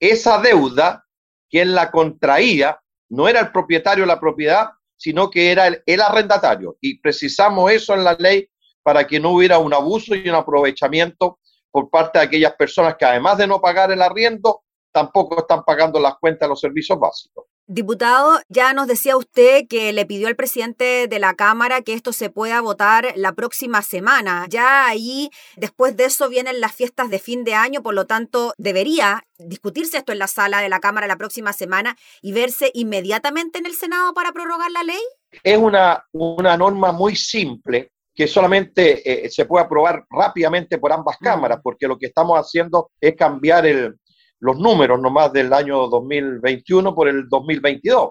esa 0.00 0.40
deuda, 0.40 1.06
quien 1.48 1.74
la 1.74 1.90
contraía, 1.90 2.80
no 3.08 3.28
era 3.28 3.40
el 3.40 3.52
propietario 3.52 4.04
de 4.04 4.08
la 4.08 4.20
propiedad, 4.20 4.70
sino 4.96 5.30
que 5.30 5.50
era 5.50 5.66
el, 5.66 5.82
el 5.86 6.00
arrendatario. 6.00 6.76
Y 6.80 6.98
precisamos 6.98 7.70
eso 7.70 7.94
en 7.94 8.04
la 8.04 8.14
ley 8.14 8.48
para 8.82 9.06
que 9.06 9.20
no 9.20 9.30
hubiera 9.30 9.58
un 9.58 9.74
abuso 9.74 10.14
y 10.14 10.28
un 10.28 10.34
aprovechamiento 10.34 11.38
por 11.70 11.88
parte 11.88 12.18
de 12.18 12.26
aquellas 12.26 12.54
personas 12.54 12.96
que 12.96 13.04
además 13.04 13.38
de 13.38 13.46
no 13.46 13.60
pagar 13.60 13.90
el 13.90 14.02
arriendo, 14.02 14.62
tampoco 14.92 15.40
están 15.40 15.64
pagando 15.64 15.98
las 15.98 16.14
cuentas 16.18 16.46
de 16.46 16.50
los 16.50 16.60
servicios 16.60 16.98
básicos. 16.98 17.46
Diputado, 17.66 18.40
ya 18.48 18.74
nos 18.74 18.86
decía 18.86 19.16
usted 19.16 19.66
que 19.68 19.92
le 19.92 20.04
pidió 20.04 20.28
al 20.28 20.36
presidente 20.36 21.06
de 21.08 21.18
la 21.18 21.34
Cámara 21.34 21.80
que 21.80 21.94
esto 21.94 22.12
se 22.12 22.28
pueda 22.28 22.60
votar 22.60 23.12
la 23.16 23.32
próxima 23.32 23.82
semana. 23.82 24.46
Ya 24.48 24.86
ahí, 24.86 25.30
después 25.56 25.96
de 25.96 26.04
eso, 26.04 26.28
vienen 26.28 26.60
las 26.60 26.72
fiestas 26.72 27.08
de 27.08 27.18
fin 27.18 27.44
de 27.44 27.54
año, 27.54 27.82
por 27.82 27.94
lo 27.94 28.06
tanto, 28.06 28.52
debería 28.58 29.22
discutirse 29.38 29.96
esto 29.98 30.12
en 30.12 30.18
la 30.18 30.26
sala 30.26 30.60
de 30.60 30.68
la 30.68 30.80
Cámara 30.80 31.06
la 31.06 31.16
próxima 31.16 31.52
semana 31.52 31.96
y 32.20 32.32
verse 32.32 32.70
inmediatamente 32.74 33.58
en 33.58 33.66
el 33.66 33.74
Senado 33.74 34.12
para 34.12 34.32
prorrogar 34.32 34.70
la 34.70 34.82
ley. 34.82 35.02
Es 35.42 35.56
una, 35.56 36.04
una 36.12 36.56
norma 36.56 36.92
muy 36.92 37.16
simple 37.16 37.92
que 38.14 38.26
solamente 38.26 39.24
eh, 39.24 39.30
se 39.30 39.46
puede 39.46 39.64
aprobar 39.64 40.04
rápidamente 40.10 40.78
por 40.78 40.92
ambas 40.92 41.16
Mm. 41.20 41.24
cámaras, 41.24 41.60
porque 41.62 41.86
lo 41.86 41.96
que 41.98 42.06
estamos 42.06 42.38
haciendo 42.38 42.90
es 43.00 43.16
cambiar 43.16 43.66
el, 43.66 43.94
los 44.42 44.58
números 44.58 45.00
nomás 45.00 45.32
del 45.32 45.52
año 45.52 45.86
2021 45.86 46.94
por 46.94 47.08
el 47.08 47.28
2022. 47.28 48.10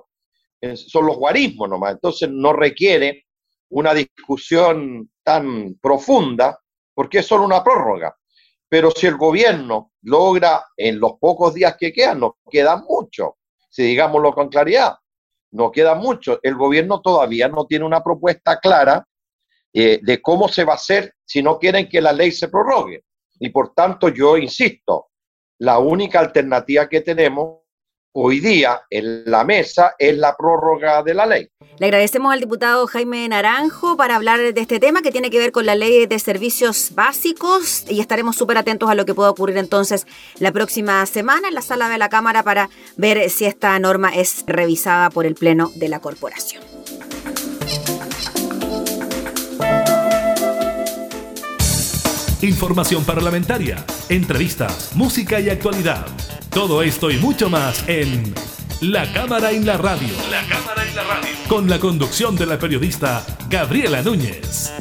Eh, 0.61 0.77
son 0.77 1.05
los 1.05 1.17
guarismos 1.17 1.69
nomás, 1.69 1.93
entonces 1.93 2.29
no 2.31 2.53
requiere 2.53 3.25
una 3.69 3.93
discusión 3.93 5.11
tan 5.23 5.75
profunda 5.81 6.57
porque 6.93 7.19
es 7.19 7.25
solo 7.25 7.43
una 7.43 7.61
prórroga. 7.61 8.15
Pero 8.69 8.91
si 8.91 9.07
el 9.07 9.17
gobierno 9.17 9.91
logra 10.03 10.63
en 10.77 11.01
los 11.01 11.13
pocos 11.19 11.53
días 11.53 11.75
que 11.77 11.91
quedan, 11.91 12.21
nos 12.21 12.33
queda 12.49 12.77
mucho, 12.77 13.37
si 13.69 13.83
digámoslo 13.83 14.31
con 14.31 14.47
claridad, 14.47 14.95
nos 15.51 15.71
queda 15.73 15.95
mucho. 15.95 16.39
El 16.41 16.55
gobierno 16.55 17.01
todavía 17.01 17.49
no 17.49 17.65
tiene 17.65 17.83
una 17.83 18.01
propuesta 18.01 18.57
clara 18.57 19.05
eh, 19.73 19.99
de 20.01 20.21
cómo 20.21 20.47
se 20.47 20.63
va 20.63 20.73
a 20.73 20.75
hacer 20.77 21.13
si 21.25 21.43
no 21.43 21.59
quieren 21.59 21.89
que 21.89 21.99
la 21.99 22.13
ley 22.13 22.31
se 22.31 22.47
prorrogue. 22.47 23.03
Y 23.37 23.49
por 23.49 23.73
tanto, 23.73 24.07
yo 24.07 24.37
insisto, 24.37 25.10
la 25.61 25.77
única 25.77 26.19
alternativa 26.19 26.89
que 26.89 27.01
tenemos 27.01 27.59
hoy 28.13 28.39
día 28.39 28.81
en 28.89 29.29
la 29.29 29.43
mesa 29.43 29.93
es 29.99 30.17
la 30.17 30.35
prórroga 30.35 31.03
de 31.03 31.13
la 31.13 31.27
ley. 31.27 31.49
Le 31.77 31.85
agradecemos 31.85 32.33
al 32.33 32.39
diputado 32.39 32.87
Jaime 32.87 33.29
Naranjo 33.29 33.95
para 33.95 34.15
hablar 34.15 34.39
de 34.39 34.59
este 34.59 34.79
tema 34.79 35.03
que 35.03 35.11
tiene 35.11 35.29
que 35.29 35.37
ver 35.37 35.51
con 35.51 35.67
la 35.67 35.75
ley 35.75 36.07
de 36.07 36.17
servicios 36.17 36.95
básicos 36.95 37.85
y 37.87 37.99
estaremos 37.99 38.35
súper 38.35 38.57
atentos 38.57 38.89
a 38.89 38.95
lo 38.95 39.05
que 39.05 39.13
pueda 39.13 39.29
ocurrir 39.29 39.57
entonces 39.57 40.07
la 40.39 40.51
próxima 40.51 41.05
semana 41.05 41.49
en 41.49 41.53
la 41.53 41.61
sala 41.61 41.89
de 41.89 41.99
la 41.99 42.09
Cámara 42.09 42.41
para 42.41 42.71
ver 42.97 43.29
si 43.29 43.45
esta 43.45 43.77
norma 43.77 44.09
es 44.15 44.43
revisada 44.47 45.11
por 45.11 45.27
el 45.27 45.35
Pleno 45.35 45.71
de 45.75 45.89
la 45.89 45.99
Corporación. 45.99 46.63
Información 52.41 53.05
parlamentaria, 53.05 53.85
entrevistas, 54.09 54.95
música 54.95 55.39
y 55.39 55.49
actualidad. 55.49 56.07
Todo 56.49 56.81
esto 56.81 57.11
y 57.11 57.17
mucho 57.17 57.51
más 57.51 57.87
en 57.87 58.33
La 58.81 59.13
Cámara 59.13 59.51
en 59.51 59.63
la 59.63 59.77
Radio. 59.77 60.09
La 60.31 60.41
Cámara 60.47 60.83
en 60.83 60.95
la 60.95 61.03
Radio. 61.03 61.29
Con 61.47 61.69
la 61.69 61.77
conducción 61.77 62.35
de 62.35 62.47
la 62.47 62.57
periodista 62.57 63.23
Gabriela 63.47 64.01
Núñez. 64.01 64.71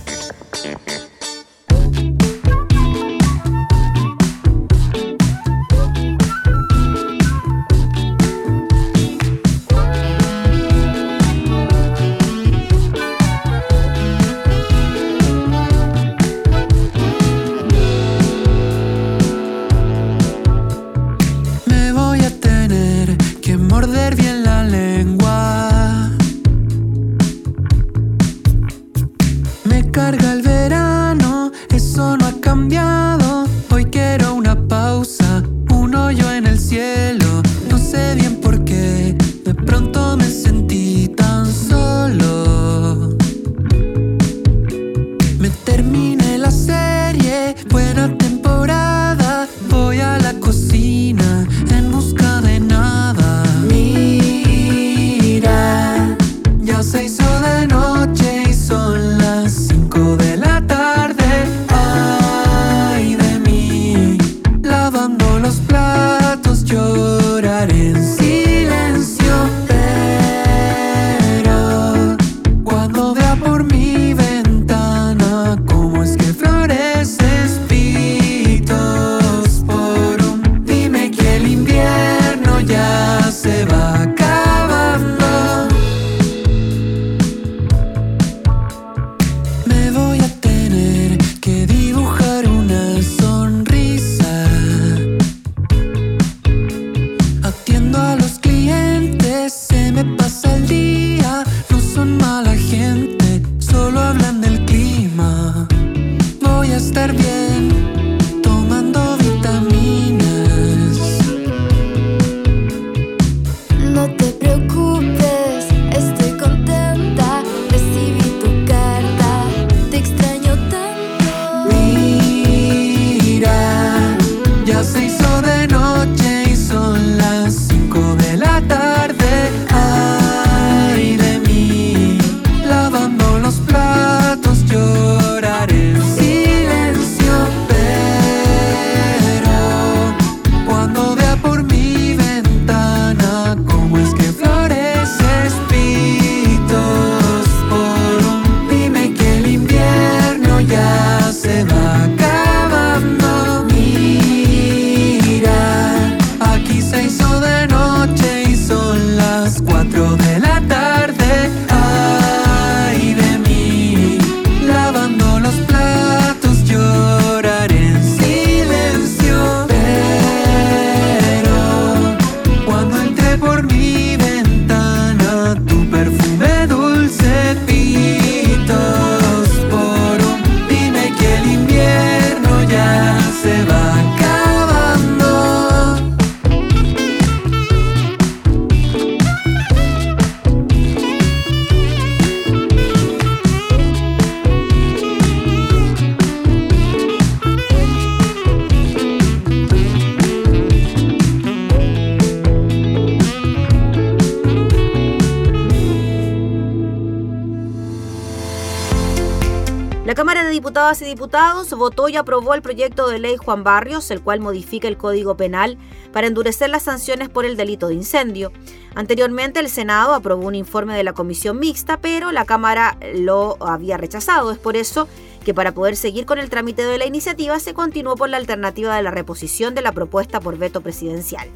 Diputados 211.05 211.71
votó 211.71 212.09
y 212.09 212.17
aprobó 212.17 212.55
el 212.55 212.63
proyecto 212.63 213.09
de 213.09 213.19
ley 213.19 213.37
Juan 213.37 213.65
Barrios, 213.65 214.11
el 214.11 214.21
cual 214.21 214.41
modifica 214.41 214.89
el 214.89 214.97
Código 214.97 215.37
Penal 215.37 215.79
para 216.13 216.27
endurecer 216.27 216.71
las 216.71 216.85
sanciones 216.85 217.29
por 217.29 217.45
el 217.45 217.57
delito 217.57 217.89
de 217.89 217.95
incendio. 217.95 218.53
Anteriormente 218.95 219.61
el 219.61 219.69
Senado 219.69 220.15
aprobó 220.15 220.47
un 220.47 220.55
informe 220.55 220.97
de 220.97 221.05
la 221.05 221.13
Comisión 221.13 221.59
Mixta, 221.59 221.99
pero 222.01 222.33
la 222.33 222.45
Cámara 222.45 222.99
lo 223.15 223.57
había 223.61 223.97
rechazado. 223.97 224.51
Es 224.51 224.59
por 224.59 224.77
eso 224.77 225.09
que 225.45 225.55
para 225.55 225.73
poder 225.73 225.97
seguir 225.97 226.27
con 226.27 226.39
el 226.39 226.51
trámite 226.51 226.85
de 226.85 226.99
la 226.99 227.07
iniciativa 227.07 227.59
se 227.61 227.75
continuó 227.75 228.17
por 228.17 228.29
la 228.29 228.37
alternativa 228.37 228.97
de 228.97 229.03
la 229.03 229.11
reposición 229.11 229.75
de 229.75 229.83
la 229.83 229.93
propuesta 229.93 230.41
por 230.41 230.59
veto 230.59 230.81
presidencial. 230.81 231.49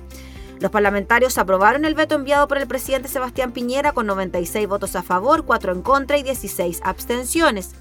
Los 0.60 0.70
parlamentarios 0.70 1.36
aprobaron 1.36 1.84
el 1.84 1.94
veto 1.94 2.14
enviado 2.14 2.48
por 2.48 2.58
el 2.58 2.66
presidente 2.66 3.08
Sebastián 3.08 3.52
Piñera 3.52 3.92
con 3.92 4.06
96 4.06 4.66
votos 4.68 4.96
a 4.96 5.02
favor, 5.02 5.44
4 5.44 5.72
en 5.72 5.82
contra 5.82 6.16
y 6.16 6.22
16 6.22 6.80
abstenciones. 6.84 7.72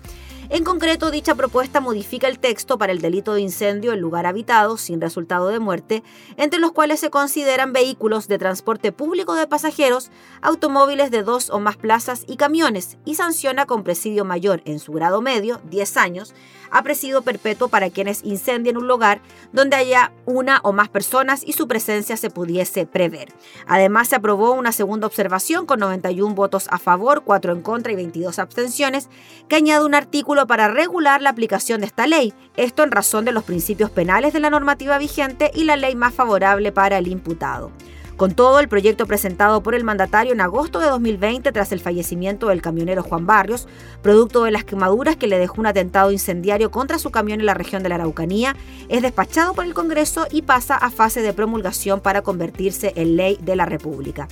En 0.53 0.63
concreto, 0.63 1.09
dicha 1.09 1.33
propuesta 1.33 1.79
modifica 1.79 2.27
el 2.27 2.37
texto 2.37 2.77
para 2.77 2.91
el 2.91 3.01
delito 3.01 3.33
de 3.33 3.41
incendio 3.41 3.91
en 3.91 3.99
lugar 3.99 4.27
habitado 4.27 4.77
sin 4.77 5.01
resultado 5.01 5.47
de 5.47 5.57
muerte, 5.57 6.03
entre 6.37 6.59
los 6.59 6.73
cuales 6.73 6.99
se 6.99 7.09
consideran 7.09 7.73
vehículos 7.73 8.27
de 8.27 8.37
transporte 8.37 8.91
público 8.91 9.33
de 9.33 9.47
pasajeros, 9.47 10.11
automóviles 10.43 11.09
de 11.09 11.23
dos 11.23 11.49
o 11.49 11.59
más 11.59 11.75
plazas 11.77 12.23
y 12.27 12.35
camiones, 12.35 12.99
y 13.03 13.15
sanciona 13.15 13.65
con 13.65 13.83
presidio 13.83 14.25
mayor 14.25 14.61
en 14.65 14.77
su 14.77 14.91
grado 14.91 15.21
medio, 15.21 15.59
10 15.71 15.97
años, 15.97 16.35
a 16.73 16.83
presidio 16.83 17.21
perpetuo 17.21 17.69
para 17.69 17.89
quienes 17.91 18.23
incendien 18.25 18.77
un 18.77 18.87
lugar 18.87 19.21
donde 19.53 19.77
haya 19.77 20.11
una 20.25 20.59
o 20.63 20.73
más 20.73 20.89
personas 20.89 21.43
y 21.45 21.53
su 21.53 21.67
presencia 21.67 22.17
se 22.17 22.29
pudiese 22.29 22.85
prever. 22.85 23.31
Además, 23.67 24.09
se 24.09 24.15
aprobó 24.15 24.51
una 24.53 24.71
segunda 24.71 25.07
observación 25.07 25.65
con 25.65 25.79
91 25.79 26.33
votos 26.33 26.67
a 26.71 26.79
favor, 26.79 27.23
4 27.23 27.53
en 27.53 27.61
contra 27.61 27.93
y 27.93 27.95
22 27.95 28.39
abstenciones, 28.39 29.07
que 29.47 29.55
añade 29.55 29.85
un 29.85 29.95
artículo 29.95 30.47
para 30.47 30.67
regular 30.67 31.21
la 31.21 31.29
aplicación 31.29 31.81
de 31.81 31.87
esta 31.87 32.07
ley, 32.07 32.33
esto 32.57 32.83
en 32.83 32.91
razón 32.91 33.23
de 33.23 33.31
los 33.31 33.43
principios 33.43 33.91
penales 33.91 34.33
de 34.33 34.39
la 34.39 34.49
normativa 34.49 34.97
vigente 34.97 35.51
y 35.53 35.65
la 35.65 35.77
ley 35.77 35.95
más 35.95 36.13
favorable 36.13 36.71
para 36.71 36.97
el 36.97 37.07
imputado. 37.07 37.71
Con 38.17 38.35
todo, 38.35 38.59
el 38.59 38.67
proyecto 38.67 39.07
presentado 39.07 39.63
por 39.63 39.73
el 39.73 39.83
mandatario 39.83 40.33
en 40.33 40.41
agosto 40.41 40.79
de 40.79 40.87
2020 40.87 41.51
tras 41.51 41.71
el 41.71 41.79
fallecimiento 41.79 42.47
del 42.47 42.61
camionero 42.61 43.01
Juan 43.01 43.25
Barrios, 43.25 43.67
producto 44.03 44.43
de 44.43 44.51
las 44.51 44.63
quemaduras 44.63 45.15
que 45.15 45.27
le 45.27 45.39
dejó 45.39 45.59
un 45.59 45.67
atentado 45.67 46.11
incendiario 46.11 46.69
contra 46.69 46.99
su 46.99 47.09
camión 47.09 47.39
en 47.39 47.47
la 47.47 47.55
región 47.55 47.81
de 47.81 47.89
la 47.89 47.95
Araucanía, 47.95 48.55
es 48.87 49.01
despachado 49.01 49.53
por 49.53 49.65
el 49.65 49.73
Congreso 49.73 50.27
y 50.29 50.43
pasa 50.43 50.75
a 50.75 50.91
fase 50.91 51.21
de 51.21 51.33
promulgación 51.33 52.01
para 52.01 52.21
convertirse 52.21 52.93
en 52.95 53.17
ley 53.17 53.37
de 53.41 53.55
la 53.55 53.65
República. 53.65 54.27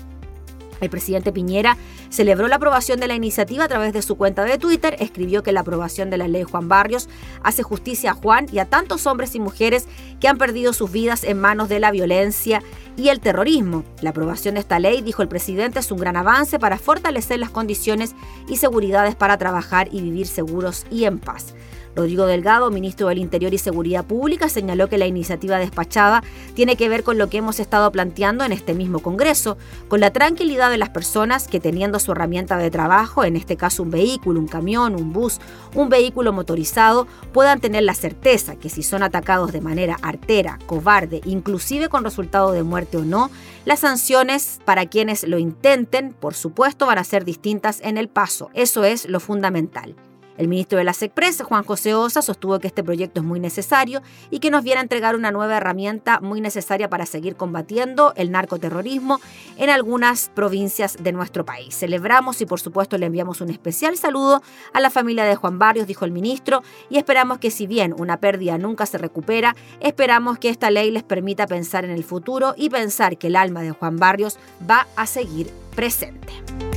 El 0.82 0.90
presidente 0.90 1.32
Piñera 1.32 1.78
celebró 2.10 2.48
la 2.48 2.58
aprobación 2.58 3.00
de 3.00 3.08
la 3.08 3.16
iniciativa 3.16 3.64
a 3.64 3.68
través 3.68 3.94
de 3.94 4.02
su 4.02 4.18
cuenta 4.18 4.44
de 4.44 4.58
Twitter, 4.58 4.98
escribió 5.00 5.44
que 5.44 5.52
la 5.52 5.62
aprobación 5.62 6.10
de 6.10 6.18
la 6.18 6.28
ley 6.28 6.44
Juan 6.44 6.68
Barrios 6.68 7.08
hace 7.44 7.64
justicia 7.64 8.12
a 8.12 8.16
Juan 8.16 8.48
y 8.52 8.60
a 8.60 8.66
tantos 8.66 9.08
hombres 9.08 9.36
y 9.36 9.40
mujeres 9.40 9.88
que 10.20 10.28
han 10.28 10.38
perdido 10.38 10.74
sus 10.74 10.92
vidas 10.92 11.24
en 11.24 11.40
manos 11.40 11.70
de 11.70 11.80
la 11.80 11.92
violencia 11.92 12.62
y 12.98 13.10
el 13.10 13.20
terrorismo. 13.20 13.84
La 14.02 14.10
aprobación 14.10 14.56
de 14.56 14.62
esta 14.62 14.80
ley, 14.80 15.02
dijo 15.02 15.22
el 15.22 15.28
presidente, 15.28 15.80
es 15.80 15.92
un 15.92 16.00
gran 16.00 16.18
avance 16.18 16.60
para 16.60 16.78
fortalecer 16.78 17.40
las 17.40 17.50
condiciones 17.50 18.16
y 18.50 18.58
seguridades 18.58 19.16
para 19.16 19.38
trabajar 19.38 19.88
y 19.92 20.02
vivir 20.02 20.28
seguros 20.28 20.86
y 20.92 21.06
en 21.06 21.20
paz. 21.20 21.54
Rodrigo 21.96 22.26
Delgado, 22.26 22.72
ministro 22.72 23.08
del 23.08 23.18
Interior 23.18 23.54
y 23.54 23.58
Seguridad 23.58 24.06
Pública, 24.06 24.50
señaló 24.50 24.88
que 24.88 24.98
la 24.98 25.08
iniciativa 25.08 25.58
despachada 25.58 26.24
tiene 26.54 26.76
que 26.76 26.90
ver 26.90 27.04
con 27.04 27.18
lo 27.18 27.30
que 27.30 27.38
hemos 27.38 27.60
estado 27.60 27.92
planteando 27.92 28.44
en 28.44 28.52
este 28.52 28.74
mismo 28.74 29.00
Congreso, 29.00 29.58
con 29.88 30.00
la 30.00 30.12
tranquilidad 30.12 30.70
de 30.70 30.78
las 30.78 30.90
personas 30.90 31.48
que 31.48 31.60
teniendo 31.60 32.00
su 32.00 32.12
herramienta 32.12 32.58
de 32.58 32.72
trabajo, 32.72 33.24
en 33.24 33.36
este 33.36 33.58
caso 33.58 33.84
un 33.84 33.92
vehículo, 33.92 34.40
un 34.40 34.48
camión, 34.48 34.96
un 34.96 35.14
bus, 35.14 35.40
un 35.76 35.90
vehículo 35.90 36.34
motorizado, 36.34 37.08
puedan 37.34 37.60
tener 37.60 37.84
la 37.84 37.94
certeza 37.94 38.56
que 38.56 38.70
si 38.70 38.84
son 38.84 39.04
atacados 39.04 39.52
de 39.52 39.62
manera 39.62 39.98
artera, 40.02 40.60
cobarde, 40.66 41.22
inclusive 41.26 41.90
con 41.90 42.04
resultado 42.04 42.52
de 42.52 42.64
muerte 42.64 42.98
o 42.98 43.06
no, 43.06 43.30
las 43.66 43.80
sanciones 43.80 44.60
para 44.66 44.86
quienes 44.86 45.28
lo 45.28 45.38
intenten, 45.38 46.14
por 46.14 46.34
supuesto, 46.34 46.86
van 46.86 46.98
a 46.98 47.04
ser 47.04 47.26
distintas 47.26 47.80
en 47.82 47.98
el 47.98 48.10
paso. 48.10 48.50
Eso 48.54 48.84
es 48.84 49.08
lo 49.08 49.20
fundamental. 49.20 49.96
El 50.38 50.48
ministro 50.48 50.78
de 50.78 50.84
la 50.84 50.94
SECPRES, 50.94 51.44
Juan 51.44 51.64
José 51.64 51.94
Osa, 51.94 52.22
sostuvo 52.22 52.60
que 52.60 52.68
este 52.68 52.84
proyecto 52.84 53.22
es 53.22 53.26
muy 53.26 53.40
necesario 53.40 54.02
y 54.30 54.40
que 54.40 54.52
nos 54.52 54.64
viene 54.64 54.80
a 54.80 54.84
entregar 54.84 55.16
una 55.16 55.32
nueva 55.32 55.58
herramienta 55.58 56.20
muy 56.22 56.42
necesaria 56.42 56.90
para 56.90 57.06
seguir 57.06 57.36
combatiendo 57.36 58.14
el 58.16 58.32
narcoterrorismo 58.32 59.20
en 59.58 59.70
algunas 59.70 60.30
provincias 60.30 60.98
de 61.00 61.12
nuestro 61.12 61.46
país. 61.46 61.76
Celebramos 61.78 62.42
y 62.42 62.46
por 62.46 62.60
supuesto 62.60 62.98
le 62.98 63.06
enviamos 63.06 63.42
un 63.42 63.50
especial 63.50 63.98
saludo 63.98 64.42
a 64.74 64.80
la 64.80 64.90
familia 64.90 65.26
de 65.26 65.36
Juan 65.36 65.60
Barrios, 65.60 65.88
dijo 65.88 66.06
el 66.06 66.12
ministro, 66.12 66.64
y 66.90 66.98
esperamos 66.98 67.40
que 67.40 67.52
si 67.52 67.68
bien 67.68 67.94
una 67.98 68.18
pérdida 68.18 68.58
nunca 68.58 68.86
se 68.86 68.98
recupera, 68.98 69.56
esperamos 69.80 70.40
que 70.40 70.50
esta 70.50 70.72
ley 70.72 70.92
les 70.92 71.04
permita 71.04 71.48
pensar 71.48 71.86
en 71.86 71.92
el 71.92 72.04
futuro 72.04 72.54
y 72.58 72.70
pensar 72.70 73.18
que 73.18 73.28
el 73.28 73.36
alma 73.36 73.62
de 73.62 73.72
Juan 73.72 73.98
Barrios 73.98 74.38
va 74.70 74.88
a 74.96 75.06
seguir 75.06 75.52
presente. 75.76 76.71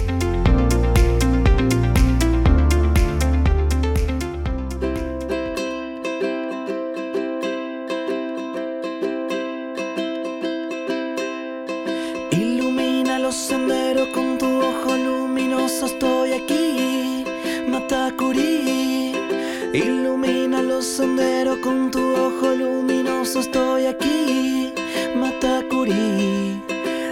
Senderos 20.84 21.58
con 21.58 21.90
tu 21.90 21.98
ojo 21.98 22.54
luminoso, 22.54 23.40
estoy 23.40 23.86
aquí, 23.86 24.74
Matacurí. 25.16 26.62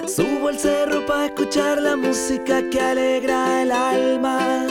Subo 0.07 0.49
al 0.49 0.59
cerro 0.59 1.05
para 1.07 1.25
escuchar 1.27 1.81
la 1.81 1.97
música 1.97 2.63
que 2.71 2.79
alegra 2.79 3.63
el 3.63 3.73
alma. 3.73 4.67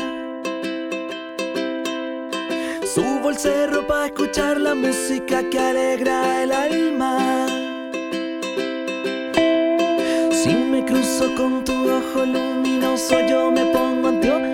Subo 2.94 3.30
al 3.30 3.38
cerro 3.40 3.88
para 3.88 4.06
escuchar 4.06 4.62
la 4.62 4.76
música 4.76 5.50
que 5.50 5.60
alegra 5.60 6.44
el 6.44 6.52
alma. 6.52 7.48
Si 10.32 10.54
me 10.54 10.86
cruzo 10.86 11.34
con 11.36 11.64
tu 11.66 11.74
ojo 11.74 12.24
luminoso, 12.24 13.20
yo 13.28 13.50
me 13.50 13.66
pongo 13.66 14.10
anteojo. 14.10 14.52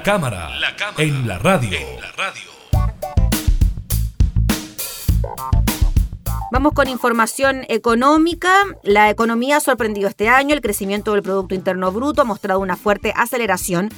La 0.00 0.04
cámara, 0.04 0.48
en 0.96 1.28
la 1.28 1.38
radio. 1.38 1.78
Vamos 6.50 6.72
con 6.72 6.88
información 6.88 7.66
económica. 7.68 8.50
La 8.82 9.10
economía 9.10 9.58
ha 9.58 9.60
sorprendido 9.60 10.08
este 10.08 10.30
año. 10.30 10.54
El 10.54 10.62
crecimiento 10.62 11.12
del 11.12 11.22
Producto 11.22 11.54
Interno 11.54 11.92
Bruto 11.92 12.22
ha 12.22 12.24
mostrado 12.24 12.60
una 12.60 12.76
fuerte 12.76 13.12
aceleración 13.14 13.90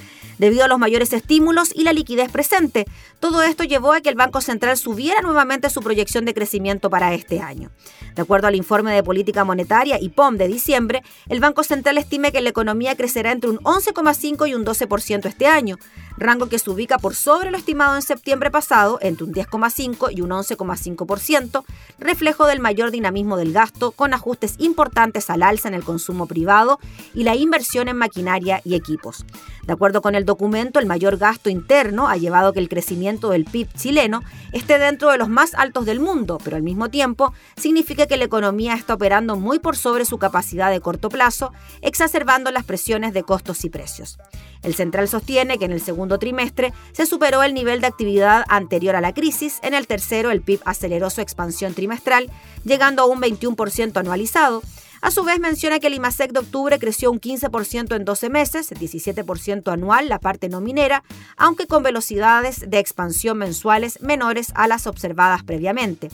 debido 0.42 0.64
a 0.64 0.68
los 0.68 0.80
mayores 0.80 1.12
estímulos 1.12 1.70
y 1.72 1.84
la 1.84 1.92
liquidez 1.92 2.28
presente. 2.28 2.84
Todo 3.20 3.44
esto 3.44 3.62
llevó 3.62 3.92
a 3.92 4.00
que 4.00 4.08
el 4.08 4.16
Banco 4.16 4.40
Central 4.40 4.76
subiera 4.76 5.22
nuevamente 5.22 5.70
su 5.70 5.80
proyección 5.80 6.24
de 6.24 6.34
crecimiento 6.34 6.90
para 6.90 7.14
este 7.14 7.38
año. 7.38 7.70
De 8.16 8.22
acuerdo 8.22 8.48
al 8.48 8.56
informe 8.56 8.92
de 8.92 9.04
política 9.04 9.44
monetaria 9.44 10.00
IPOM 10.00 10.36
de 10.38 10.48
diciembre, 10.48 11.04
el 11.28 11.38
Banco 11.38 11.62
Central 11.62 11.96
estima 11.96 12.32
que 12.32 12.40
la 12.40 12.48
economía 12.48 12.96
crecerá 12.96 13.30
entre 13.30 13.50
un 13.50 13.58
11,5 13.58 14.48
y 14.48 14.54
un 14.54 14.66
12% 14.66 15.26
este 15.26 15.46
año, 15.46 15.78
rango 16.16 16.48
que 16.48 16.58
se 16.58 16.70
ubica 16.70 16.98
por 16.98 17.14
sobre 17.14 17.52
lo 17.52 17.56
estimado 17.56 17.94
en 17.94 18.02
septiembre 18.02 18.50
pasado, 18.50 18.98
entre 19.00 19.24
un 19.24 19.32
10,5 19.32 20.08
y 20.12 20.22
un 20.22 20.30
11,5%, 20.30 21.64
reflejo 22.00 22.46
del 22.46 22.58
mayor 22.58 22.90
dinamismo 22.90 23.36
del 23.36 23.52
gasto, 23.52 23.92
con 23.92 24.12
ajustes 24.12 24.56
importantes 24.58 25.30
al 25.30 25.44
alza 25.44 25.68
en 25.68 25.74
el 25.74 25.84
consumo 25.84 26.26
privado 26.26 26.80
y 27.14 27.22
la 27.22 27.36
inversión 27.36 27.86
en 27.86 27.96
maquinaria 27.96 28.60
y 28.64 28.74
equipos. 28.74 29.24
De 29.64 29.72
acuerdo 29.72 30.02
con 30.02 30.16
el 30.16 30.24
documento, 30.32 30.80
el 30.80 30.86
mayor 30.86 31.18
gasto 31.18 31.50
interno 31.50 32.08
ha 32.08 32.16
llevado 32.16 32.48
a 32.48 32.52
que 32.54 32.60
el 32.60 32.70
crecimiento 32.70 33.28
del 33.28 33.44
PIB 33.44 33.68
chileno 33.74 34.22
esté 34.52 34.78
dentro 34.78 35.10
de 35.10 35.18
los 35.18 35.28
más 35.28 35.54
altos 35.54 35.84
del 35.84 36.00
mundo, 36.00 36.38
pero 36.42 36.56
al 36.56 36.62
mismo 36.62 36.88
tiempo 36.88 37.34
significa 37.56 38.06
que 38.06 38.16
la 38.16 38.24
economía 38.24 38.74
está 38.74 38.94
operando 38.94 39.36
muy 39.36 39.58
por 39.58 39.76
sobre 39.76 40.06
su 40.06 40.16
capacidad 40.18 40.70
de 40.70 40.80
corto 40.80 41.10
plazo, 41.10 41.52
exacerbando 41.82 42.50
las 42.50 42.64
presiones 42.64 43.12
de 43.12 43.24
costos 43.24 43.64
y 43.64 43.68
precios. 43.70 44.18
El 44.62 44.74
central 44.74 45.06
sostiene 45.06 45.58
que 45.58 45.66
en 45.66 45.72
el 45.72 45.80
segundo 45.80 46.18
trimestre 46.18 46.72
se 46.92 47.04
superó 47.04 47.42
el 47.42 47.52
nivel 47.52 47.80
de 47.80 47.88
actividad 47.88 48.44
anterior 48.48 48.96
a 48.96 49.00
la 49.00 49.12
crisis, 49.12 49.58
en 49.62 49.74
el 49.74 49.86
tercero 49.86 50.30
el 50.30 50.40
PIB 50.40 50.60
aceleró 50.64 51.10
su 51.10 51.20
expansión 51.20 51.74
trimestral, 51.74 52.30
llegando 52.64 53.02
a 53.02 53.06
un 53.06 53.20
21% 53.20 53.96
anualizado, 53.98 54.62
a 55.02 55.10
su 55.10 55.24
vez 55.24 55.40
menciona 55.40 55.80
que 55.80 55.88
el 55.88 55.94
IMASEC 55.94 56.32
de 56.32 56.38
octubre 56.38 56.78
creció 56.78 57.10
un 57.10 57.20
15% 57.20 57.96
en 57.96 58.04
12 58.04 58.30
meses, 58.30 58.70
17% 58.70 59.72
anual 59.72 60.08
la 60.08 60.20
parte 60.20 60.48
no 60.48 60.60
minera, 60.60 61.02
aunque 61.36 61.66
con 61.66 61.82
velocidades 61.82 62.70
de 62.70 62.78
expansión 62.78 63.36
mensuales 63.36 64.00
menores 64.00 64.52
a 64.54 64.68
las 64.68 64.86
observadas 64.86 65.42
previamente. 65.42 66.08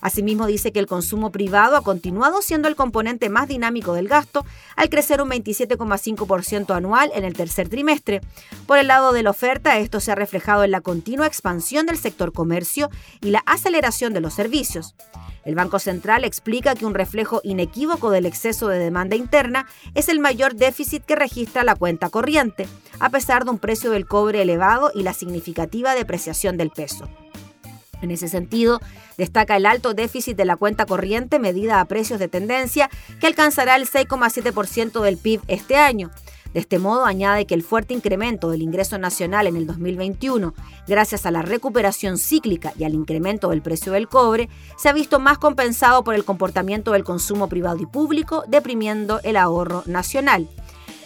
Asimismo, 0.00 0.46
dice 0.46 0.72
que 0.72 0.80
el 0.80 0.86
consumo 0.86 1.30
privado 1.30 1.76
ha 1.76 1.82
continuado 1.82 2.42
siendo 2.42 2.68
el 2.68 2.74
componente 2.74 3.28
más 3.28 3.48
dinámico 3.48 3.92
del 3.92 4.08
gasto, 4.08 4.44
al 4.76 4.88
crecer 4.88 5.22
un 5.22 5.30
27,5% 5.30 6.74
anual 6.74 7.12
en 7.14 7.24
el 7.24 7.34
tercer 7.34 7.68
trimestre. 7.68 8.20
Por 8.66 8.78
el 8.78 8.88
lado 8.88 9.12
de 9.12 9.22
la 9.22 9.30
oferta, 9.30 9.78
esto 9.78 10.00
se 10.00 10.10
ha 10.10 10.16
reflejado 10.16 10.64
en 10.64 10.72
la 10.72 10.80
continua 10.80 11.26
expansión 11.26 11.86
del 11.86 11.98
sector 11.98 12.32
comercio 12.32 12.90
y 13.20 13.30
la 13.30 13.44
aceleración 13.46 14.12
de 14.12 14.22
los 14.22 14.34
servicios. 14.34 14.96
El 15.44 15.54
Banco 15.54 15.78
Central 15.78 16.24
explica 16.24 16.74
que 16.74 16.86
un 16.86 16.94
reflejo 16.94 17.40
inequívoco 17.42 18.10
del 18.10 18.26
exceso 18.26 18.68
de 18.68 18.78
demanda 18.78 19.16
interna 19.16 19.66
es 19.94 20.08
el 20.08 20.20
mayor 20.20 20.54
déficit 20.54 21.04
que 21.04 21.16
registra 21.16 21.64
la 21.64 21.74
cuenta 21.74 22.10
corriente, 22.10 22.68
a 23.00 23.10
pesar 23.10 23.44
de 23.44 23.50
un 23.50 23.58
precio 23.58 23.90
del 23.90 24.06
cobre 24.06 24.42
elevado 24.42 24.92
y 24.94 25.02
la 25.02 25.14
significativa 25.14 25.94
depreciación 25.94 26.56
del 26.56 26.70
peso. 26.70 27.08
En 28.02 28.10
ese 28.10 28.28
sentido, 28.28 28.80
destaca 29.16 29.56
el 29.56 29.66
alto 29.66 29.94
déficit 29.94 30.36
de 30.36 30.44
la 30.44 30.56
cuenta 30.56 30.86
corriente 30.86 31.38
medida 31.38 31.80
a 31.80 31.84
precios 31.84 32.18
de 32.18 32.28
tendencia, 32.28 32.90
que 33.20 33.28
alcanzará 33.28 33.76
el 33.76 33.88
6,7% 33.88 35.00
del 35.00 35.16
PIB 35.16 35.40
este 35.46 35.76
año. 35.76 36.10
De 36.52 36.60
este 36.60 36.78
modo, 36.78 37.04
añade 37.04 37.46
que 37.46 37.54
el 37.54 37.62
fuerte 37.62 37.94
incremento 37.94 38.50
del 38.50 38.62
ingreso 38.62 38.98
nacional 38.98 39.46
en 39.46 39.56
el 39.56 39.66
2021, 39.66 40.54
gracias 40.86 41.24
a 41.24 41.30
la 41.30 41.42
recuperación 41.42 42.18
cíclica 42.18 42.72
y 42.78 42.84
al 42.84 42.94
incremento 42.94 43.50
del 43.50 43.62
precio 43.62 43.92
del 43.92 44.08
cobre, 44.08 44.48
se 44.76 44.88
ha 44.88 44.92
visto 44.92 45.18
más 45.18 45.38
compensado 45.38 46.04
por 46.04 46.14
el 46.14 46.24
comportamiento 46.24 46.92
del 46.92 47.04
consumo 47.04 47.48
privado 47.48 47.78
y 47.80 47.86
público, 47.86 48.44
deprimiendo 48.48 49.20
el 49.22 49.36
ahorro 49.36 49.82
nacional. 49.86 50.48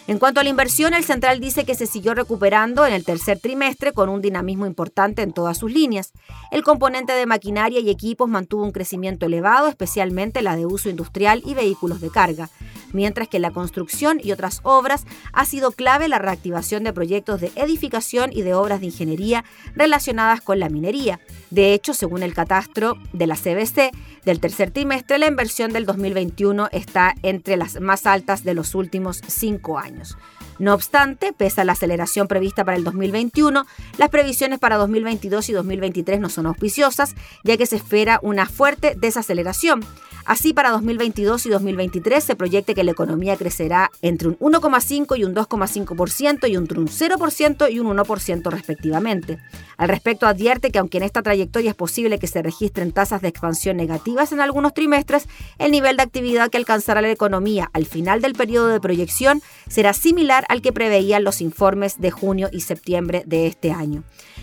En 0.08 0.20
cuanto 0.20 0.38
a 0.38 0.44
la 0.44 0.50
inversión, 0.50 0.94
el 0.94 1.02
central 1.02 1.40
dice 1.40 1.64
que 1.64 1.74
se 1.74 1.86
siguió 1.86 2.14
recuperando 2.14 2.86
en 2.86 2.92
el 2.92 3.04
tercer 3.04 3.40
trimestre 3.40 3.92
con 3.92 4.08
un 4.08 4.22
dinamismo 4.22 4.64
importante 4.64 5.22
en 5.22 5.32
todas 5.32 5.58
sus 5.58 5.72
líneas. 5.72 6.12
El 6.52 6.62
componente 6.62 7.12
de 7.12 7.26
maquinaria 7.26 7.80
y 7.80 7.90
equipos 7.90 8.28
mantuvo 8.28 8.62
un 8.62 8.70
crecimiento 8.70 9.26
elevado, 9.26 9.66
especialmente 9.66 10.42
la 10.42 10.54
de 10.54 10.64
uso 10.64 10.88
industrial 10.88 11.42
y 11.44 11.54
vehículos 11.54 12.00
de 12.00 12.10
carga, 12.10 12.50
mientras 12.96 13.28
que 13.28 13.38
la 13.38 13.52
construcción 13.52 14.18
y 14.20 14.32
otras 14.32 14.60
obras 14.64 15.04
ha 15.32 15.44
sido 15.44 15.70
clave 15.70 16.08
la 16.08 16.18
reactivación 16.18 16.82
de 16.82 16.92
proyectos 16.92 17.40
de 17.40 17.52
edificación 17.54 18.30
y 18.32 18.42
de 18.42 18.54
obras 18.54 18.80
de 18.80 18.86
ingeniería 18.86 19.44
relacionadas 19.76 20.40
con 20.40 20.58
la 20.58 20.68
minería. 20.68 21.20
De 21.50 21.74
hecho, 21.74 21.94
según 21.94 22.24
el 22.24 22.34
catastro 22.34 22.96
de 23.12 23.26
la 23.28 23.36
CBC, 23.36 23.92
del 24.24 24.40
tercer 24.40 24.72
trimestre, 24.72 25.18
la 25.18 25.28
inversión 25.28 25.72
del 25.72 25.86
2021 25.86 26.68
está 26.72 27.14
entre 27.22 27.56
las 27.56 27.80
más 27.80 28.06
altas 28.06 28.42
de 28.42 28.54
los 28.54 28.74
últimos 28.74 29.20
cinco 29.28 29.78
años. 29.78 30.16
No 30.58 30.72
obstante, 30.72 31.32
pese 31.32 31.60
a 31.60 31.64
la 31.64 31.72
aceleración 31.72 32.28
prevista 32.28 32.64
para 32.64 32.76
el 32.76 32.84
2021, 32.84 33.66
las 33.98 34.08
previsiones 34.08 34.58
para 34.58 34.76
2022 34.76 35.50
y 35.50 35.52
2023 35.52 36.18
no 36.18 36.30
son 36.30 36.46
auspiciosas, 36.46 37.14
ya 37.44 37.56
que 37.56 37.66
se 37.66 37.76
espera 37.76 38.18
una 38.22 38.46
fuerte 38.46 38.94
desaceleración. 38.96 39.84
Así, 40.26 40.52
para 40.52 40.70
2022 40.70 41.46
y 41.46 41.50
2023 41.50 42.22
se 42.22 42.34
proyecta 42.34 42.74
que 42.74 42.82
la 42.82 42.90
economía 42.90 43.36
crecerá 43.36 43.92
entre 44.02 44.28
un 44.28 44.36
1,5 44.38 45.16
y 45.16 45.24
un 45.24 45.36
2,5% 45.36 46.50
y 46.50 46.56
entre 46.56 46.80
un 46.80 46.88
0% 46.88 47.72
y 47.72 47.78
un 47.78 47.96
1% 47.96 48.50
respectivamente. 48.50 49.38
Al 49.76 49.88
respecto, 49.88 50.26
advierte 50.26 50.72
que 50.72 50.80
aunque 50.80 50.98
en 50.98 51.04
esta 51.04 51.22
trayectoria 51.22 51.70
es 51.70 51.76
posible 51.76 52.18
que 52.18 52.26
se 52.26 52.42
registren 52.42 52.90
tasas 52.90 53.22
de 53.22 53.28
expansión 53.28 53.76
negativas 53.76 54.32
en 54.32 54.40
algunos 54.40 54.74
trimestres, 54.74 55.28
el 55.58 55.70
nivel 55.70 55.96
de 55.96 56.02
actividad 56.02 56.50
que 56.50 56.58
alcanzará 56.58 57.00
la 57.02 57.10
economía 57.10 57.70
al 57.72 57.86
final 57.86 58.20
del 58.20 58.32
periodo 58.32 58.66
de 58.66 58.80
proyección 58.80 59.42
será 59.68 59.92
similar 59.92 60.44
al 60.48 60.60
que 60.60 60.72
preveían 60.72 61.22
los 61.22 61.40
informes 61.40 62.00
de 62.00 62.10
junio 62.10 62.48
y 62.50 62.62
septiembre 62.62 63.22
de 63.26 63.46
este 63.46 63.70
año. 63.70 64.02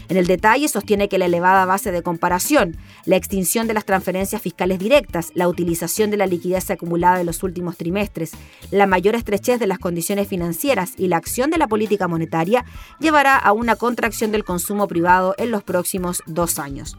En 0.10 0.18
el 0.18 0.28
detalle 0.28 0.68
sostiene 0.68 1.10
que 1.10 1.18
la 1.18 1.26
elevada 1.26 1.66
base 1.66 1.91
de 1.91 2.01
comparación, 2.01 2.78
la 3.06 3.16
extinción 3.16 3.68
de 3.68 3.74
las 3.74 3.86
transferencias 3.86 4.41
fiscales 4.41 4.80
directas, 4.80 5.32
la 5.34 5.47
utilización 5.47 6.12
de 6.12 6.18
la 6.18 6.28
liquidez 6.28 6.70
acumulada 6.70 7.20
en 7.20 7.26
los 7.26 7.43
últimos 7.43 7.78
trimestres, 7.78 8.32
la 8.72 8.88
mayor 8.88 9.16
estrechez 9.16 9.60
de 9.60 9.68
las 9.68 9.80
condiciones 9.80 10.28
financieras 10.28 10.93
y 10.97 11.08
la 11.08 11.18
acción 11.18 11.49
de 11.49 11.58
la 11.58 11.68
política 11.68 12.08
monetaria 12.08 12.66
llevará 12.99 13.38
a 13.38 13.51
una 13.54 13.76
contracción 13.76 14.32
del 14.32 14.43
consumo 14.43 14.88
privado 14.88 15.36
en 15.38 15.51
los 15.51 15.64
próximos 15.64 16.22
dos 16.26 16.60
años. 16.60 16.97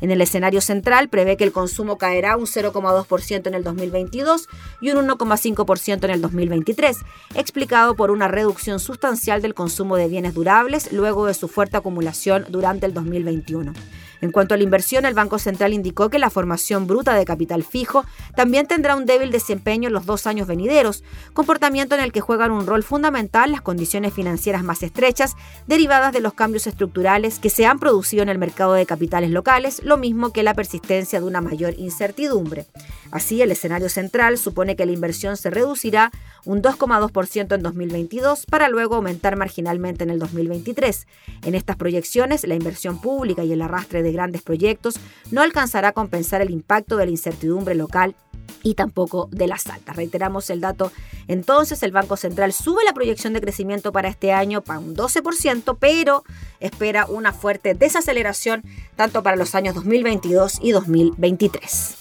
En 0.00 0.10
el 0.10 0.20
escenario 0.20 0.60
central 0.60 1.08
prevé 1.08 1.36
que 1.36 1.44
el 1.44 1.52
consumo 1.52 1.98
caerá 1.98 2.36
un 2.36 2.46
0,2% 2.46 3.46
en 3.46 3.54
el 3.54 3.64
2022 3.64 4.48
y 4.80 4.90
un 4.90 5.06
1,5% 5.08 6.04
en 6.04 6.10
el 6.10 6.20
2023, 6.20 6.98
explicado 7.34 7.94
por 7.94 8.10
una 8.10 8.28
reducción 8.28 8.80
sustancial 8.80 9.42
del 9.42 9.54
consumo 9.54 9.96
de 9.96 10.08
bienes 10.08 10.34
durables 10.34 10.92
luego 10.92 11.26
de 11.26 11.34
su 11.34 11.48
fuerte 11.48 11.76
acumulación 11.76 12.46
durante 12.48 12.86
el 12.86 12.94
2021. 12.94 13.72
En 14.24 14.32
cuanto 14.32 14.54
a 14.54 14.56
la 14.56 14.62
inversión, 14.62 15.04
el 15.04 15.12
Banco 15.12 15.38
Central 15.38 15.74
indicó 15.74 16.08
que 16.08 16.18
la 16.18 16.30
formación 16.30 16.86
bruta 16.86 17.12
de 17.12 17.26
capital 17.26 17.62
fijo 17.62 18.06
también 18.34 18.66
tendrá 18.66 18.96
un 18.96 19.04
débil 19.04 19.30
desempeño 19.30 19.88
en 19.88 19.92
los 19.92 20.06
dos 20.06 20.26
años 20.26 20.48
venideros, 20.48 21.04
comportamiento 21.34 21.94
en 21.94 22.00
el 22.00 22.10
que 22.10 22.22
juegan 22.22 22.50
un 22.50 22.66
rol 22.66 22.82
fundamental 22.82 23.52
las 23.52 23.60
condiciones 23.60 24.14
financieras 24.14 24.64
más 24.64 24.82
estrechas 24.82 25.36
derivadas 25.66 26.14
de 26.14 26.20
los 26.20 26.32
cambios 26.32 26.66
estructurales 26.66 27.38
que 27.38 27.50
se 27.50 27.66
han 27.66 27.78
producido 27.78 28.22
en 28.22 28.30
el 28.30 28.38
mercado 28.38 28.72
de 28.72 28.86
capitales 28.86 29.28
locales, 29.28 29.82
lo 29.84 29.98
mismo 29.98 30.32
que 30.32 30.42
la 30.42 30.54
persistencia 30.54 31.20
de 31.20 31.26
una 31.26 31.42
mayor 31.42 31.74
incertidumbre. 31.76 32.64
Así, 33.10 33.42
el 33.42 33.52
escenario 33.52 33.90
central 33.90 34.38
supone 34.38 34.74
que 34.74 34.86
la 34.86 34.92
inversión 34.92 35.36
se 35.36 35.50
reducirá 35.50 36.10
un 36.46 36.62
2,2% 36.62 37.54
en 37.54 37.62
2022 37.62 38.46
para 38.46 38.70
luego 38.70 38.94
aumentar 38.94 39.36
marginalmente 39.36 40.02
en 40.02 40.08
el 40.08 40.18
2023. 40.18 41.06
En 41.42 41.54
estas 41.54 41.76
proyecciones, 41.76 42.46
la 42.46 42.54
inversión 42.54 43.02
pública 43.02 43.44
y 43.44 43.52
el 43.52 43.60
arrastre 43.60 44.02
de 44.02 44.13
grandes 44.14 44.42
proyectos 44.42 44.94
no 45.30 45.42
alcanzará 45.42 45.88
a 45.88 45.92
compensar 45.92 46.40
el 46.40 46.50
impacto 46.50 46.96
de 46.96 47.04
la 47.04 47.10
incertidumbre 47.10 47.74
local 47.74 48.16
y 48.62 48.74
tampoco 48.74 49.28
de 49.30 49.46
las 49.46 49.66
altas. 49.66 49.94
Reiteramos 49.94 50.50
el 50.50 50.60
dato. 50.60 50.90
Entonces, 51.28 51.82
el 51.82 51.92
Banco 51.92 52.16
Central 52.16 52.52
sube 52.52 52.82
la 52.84 52.94
proyección 52.94 53.32
de 53.32 53.40
crecimiento 53.40 53.92
para 53.92 54.08
este 54.08 54.32
año 54.32 54.62
para 54.62 54.80
un 54.80 54.96
12%, 54.96 55.76
pero 55.78 56.24
espera 56.60 57.06
una 57.06 57.32
fuerte 57.32 57.74
desaceleración 57.74 58.62
tanto 58.96 59.22
para 59.22 59.36
los 59.36 59.54
años 59.54 59.74
2022 59.74 60.58
y 60.62 60.72
2023. 60.72 61.96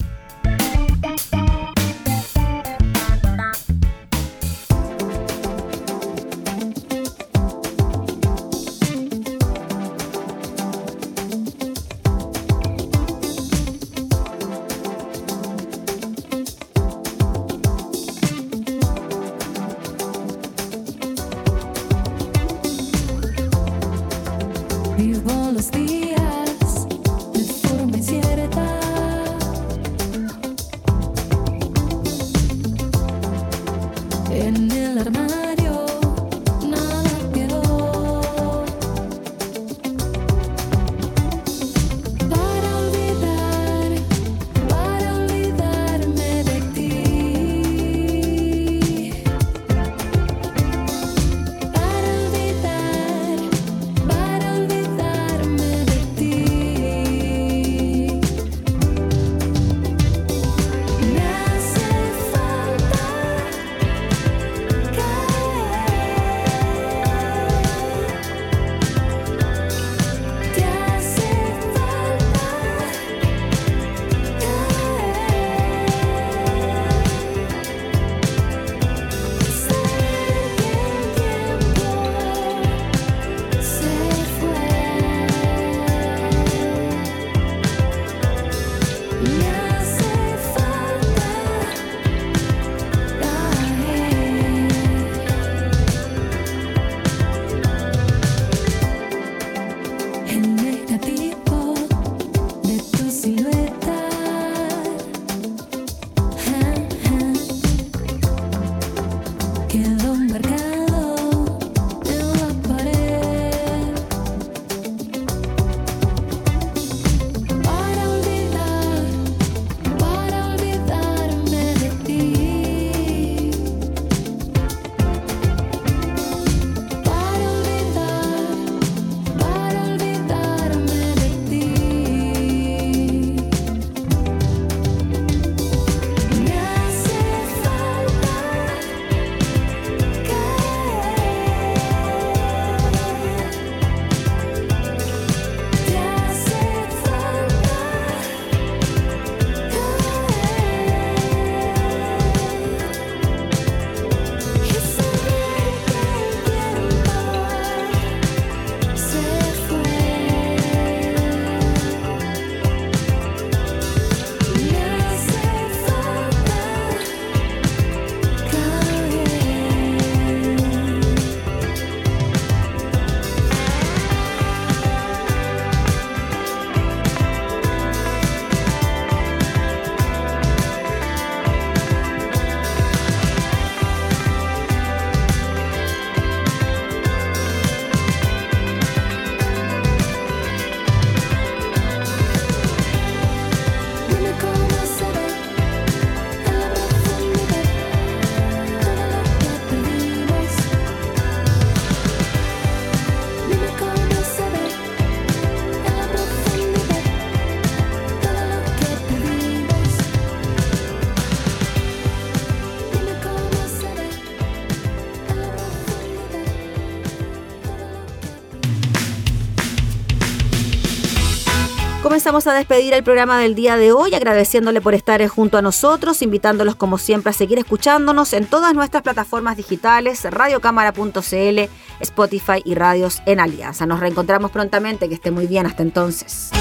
Comenzamos 222.24 222.47
a 222.47 222.57
despedir 222.57 222.93
el 222.93 223.03
programa 223.03 223.38
del 223.38 223.53
día 223.53 223.76
de 223.76 223.91
hoy, 223.91 224.15
agradeciéndole 224.15 224.80
por 224.80 224.93
estar 224.93 225.28
junto 225.28 225.57
a 225.57 225.61
nosotros, 225.61 226.21
invitándolos 226.21 226.78
como 226.78 226.97
siempre 226.97 227.32
a 227.32 227.34
seguir 227.34 227.59
escuchándonos 227.59 228.32
en 228.32 228.45
todas 228.45 228.74
nuestras 228.74 229.03
plataformas 229.03 229.57
digitales, 229.57 230.24
radiocámara.cl, 230.24 231.59
Spotify 231.99 232.61
y 232.63 232.76
Radios 232.76 233.21
en 233.26 233.41
Alianza. 233.41 233.86
Nos 233.86 233.99
reencontramos 233.99 234.51
prontamente, 234.51 235.09
que 235.09 235.15
esté 235.15 235.32
muy 235.32 235.47
bien 235.47 235.65
hasta 235.65 235.84
entonces. 235.84 236.51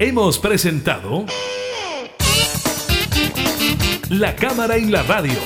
Hemos 0.00 0.40
presentado 0.40 1.26
La 4.08 4.34
Cámara 4.34 4.78
en 4.78 4.90
la 4.90 5.04
Radio. 5.04 5.38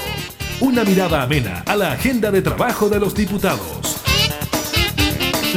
Una 0.62 0.82
mirada 0.82 1.20
amena 1.20 1.62
a 1.66 1.76
la 1.76 1.92
agenda 1.92 2.30
de 2.30 2.40
trabajo 2.40 2.88
de 2.88 2.98
los 2.98 3.14
diputados. 3.14 3.97